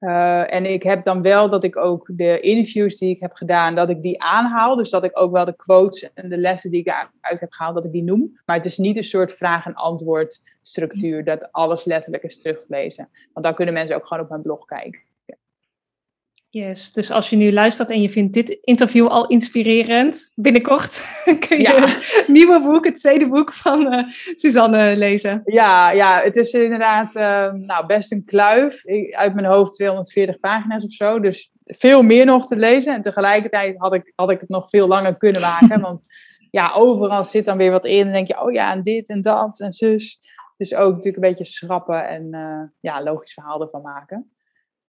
[0.00, 3.74] Uh, en ik heb dan wel dat ik ook de interviews die ik heb gedaan,
[3.74, 4.76] dat ik die aanhaal.
[4.76, 7.74] Dus dat ik ook wel de quotes en de lessen die ik eruit heb gehaald,
[7.74, 8.40] dat ik die noem.
[8.44, 12.58] Maar het is niet een soort vraag- en antwoord structuur, dat alles letterlijk is terug
[12.58, 13.08] te lezen.
[13.32, 15.00] Want dan kunnen mensen ook gewoon op mijn blog kijken.
[16.54, 21.04] Yes, dus als je nu luistert en je vindt dit interview al inspirerend, binnenkort
[21.48, 21.80] kun je ja.
[21.80, 25.42] het nieuwe boek, het tweede boek van uh, Suzanne lezen.
[25.44, 28.84] Ja, ja, het is inderdaad uh, nou, best een kluif.
[28.84, 32.94] Ik, uit mijn hoofd 240 pagina's of zo, dus veel meer nog te lezen.
[32.94, 36.02] En tegelijkertijd had ik, had ik het nog veel langer kunnen maken, want
[36.50, 38.06] ja, overal zit dan weer wat in.
[38.06, 40.20] En denk je, oh ja, en dit en dat en zus.
[40.56, 44.32] Dus ook natuurlijk een beetje schrappen en uh, ja, logisch verhaal ervan maken.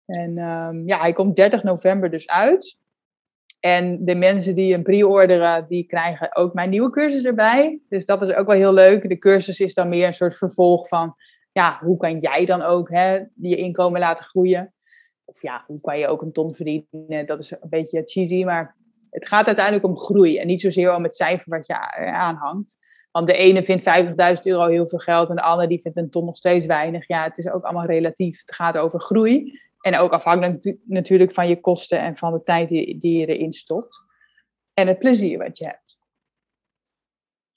[0.07, 2.81] En um, ja, hij komt 30 november dus uit.
[3.61, 7.81] En de mensen die hem pre-orderen, die krijgen ook mijn nieuwe cursus erbij.
[7.89, 9.09] Dus dat is ook wel heel leuk.
[9.09, 11.15] De cursus is dan meer een soort vervolg van,
[11.53, 14.75] ja, hoe kan jij dan ook hè, je inkomen laten groeien?
[15.25, 17.27] Of ja, hoe kan je ook een ton verdienen?
[17.27, 18.77] Dat is een beetje cheesy, maar
[19.11, 20.39] het gaat uiteindelijk om groei.
[20.39, 21.75] En niet zozeer om het cijfer wat je
[22.13, 22.79] aanhangt.
[23.11, 26.11] Want de ene vindt 50.000 euro heel veel geld en de andere die vindt een
[26.11, 27.09] ton nog steeds weinig.
[27.09, 28.41] Ja, het is ook allemaal relatief.
[28.41, 29.61] Het gaat over groei.
[29.83, 34.03] En ook afhankelijk natuurlijk van je kosten en van de tijd die, je erin stopt.
[34.75, 35.99] En het plezier wat je hebt.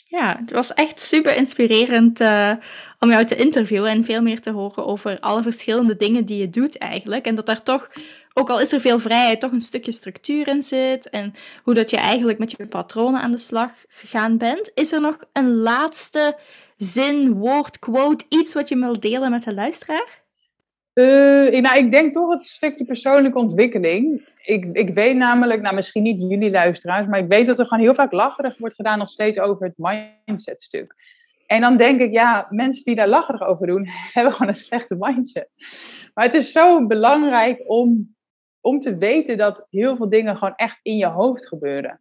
[0.07, 2.51] Ja, het was echt super inspirerend uh,
[2.99, 6.49] om jou te interviewen en veel meer te horen over alle verschillende dingen die je
[6.49, 7.26] doet eigenlijk.
[7.26, 7.89] En dat daar toch,
[8.34, 11.09] ook al is er veel vrijheid, toch een stukje structuur in zit.
[11.09, 14.71] En hoe dat je eigenlijk met je patronen aan de slag gegaan bent.
[14.73, 16.38] Is er nog een laatste
[16.78, 20.24] zin, woord, quote, iets wat je wilt delen met de luisteraar?
[20.95, 24.27] Uh, nou, ik denk toch het stukje persoonlijke ontwikkeling.
[24.43, 27.83] Ik, ik weet namelijk, nou misschien niet jullie luisteraars, maar ik weet dat er gewoon
[27.83, 29.77] heel vaak lacherig wordt gedaan nog steeds over het
[30.25, 30.95] mindset stuk.
[31.47, 34.95] En dan denk ik, ja, mensen die daar lacherig over doen, hebben gewoon een slechte
[34.99, 35.49] mindset.
[36.13, 38.15] Maar het is zo belangrijk om,
[38.61, 41.99] om te weten dat heel veel dingen gewoon echt in je hoofd gebeuren.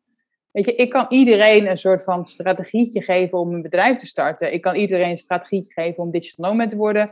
[0.50, 4.52] Weet je, ik kan iedereen een soort van strategietje geven om een bedrijf te starten.
[4.52, 7.10] Ik kan iedereen een strategietje geven om digital nomad te worden.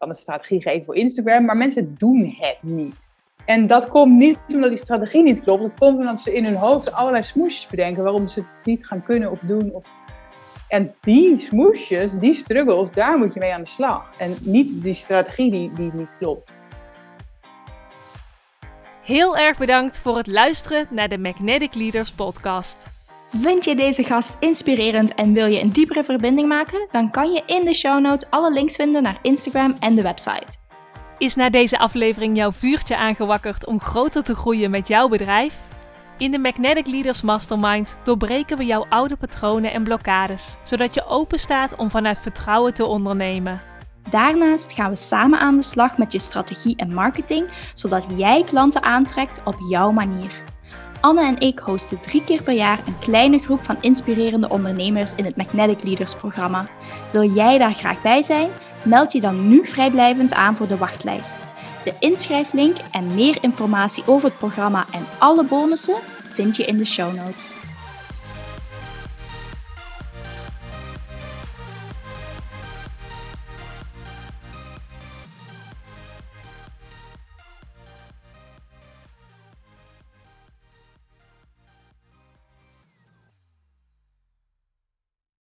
[0.00, 3.08] Kan een strategie geven voor Instagram, maar mensen doen het niet.
[3.44, 5.62] En dat komt niet omdat die strategie niet klopt.
[5.62, 9.02] Dat komt omdat ze in hun hoofd allerlei smoesjes bedenken waarom ze het niet gaan
[9.02, 9.70] kunnen of doen.
[9.72, 9.92] Of...
[10.68, 14.12] En die smoesjes, die struggles, daar moet je mee aan de slag.
[14.18, 16.50] En niet die strategie die, die niet klopt.
[19.04, 22.99] Heel erg bedankt voor het luisteren naar de Magnetic Leaders podcast.
[23.36, 26.88] Vind je deze gast inspirerend en wil je een diepere verbinding maken?
[26.90, 30.56] Dan kan je in de show notes alle links vinden naar Instagram en de website.
[31.18, 35.58] Is na deze aflevering jouw vuurtje aangewakkerd om groter te groeien met jouw bedrijf?
[36.18, 41.38] In de Magnetic Leaders Mastermind doorbreken we jouw oude patronen en blokkades, zodat je open
[41.38, 43.60] staat om vanuit vertrouwen te ondernemen.
[44.10, 48.82] Daarnaast gaan we samen aan de slag met je strategie en marketing, zodat jij klanten
[48.82, 50.49] aantrekt op jouw manier.
[51.00, 55.24] Anne en ik hosten drie keer per jaar een kleine groep van inspirerende ondernemers in
[55.24, 56.66] het Magnetic Leaders programma.
[57.12, 58.50] Wil jij daar graag bij zijn?
[58.82, 61.38] Meld je dan nu vrijblijvend aan voor de wachtlijst.
[61.84, 65.96] De inschrijflink en meer informatie over het programma en alle bonussen
[66.32, 67.56] vind je in de show notes.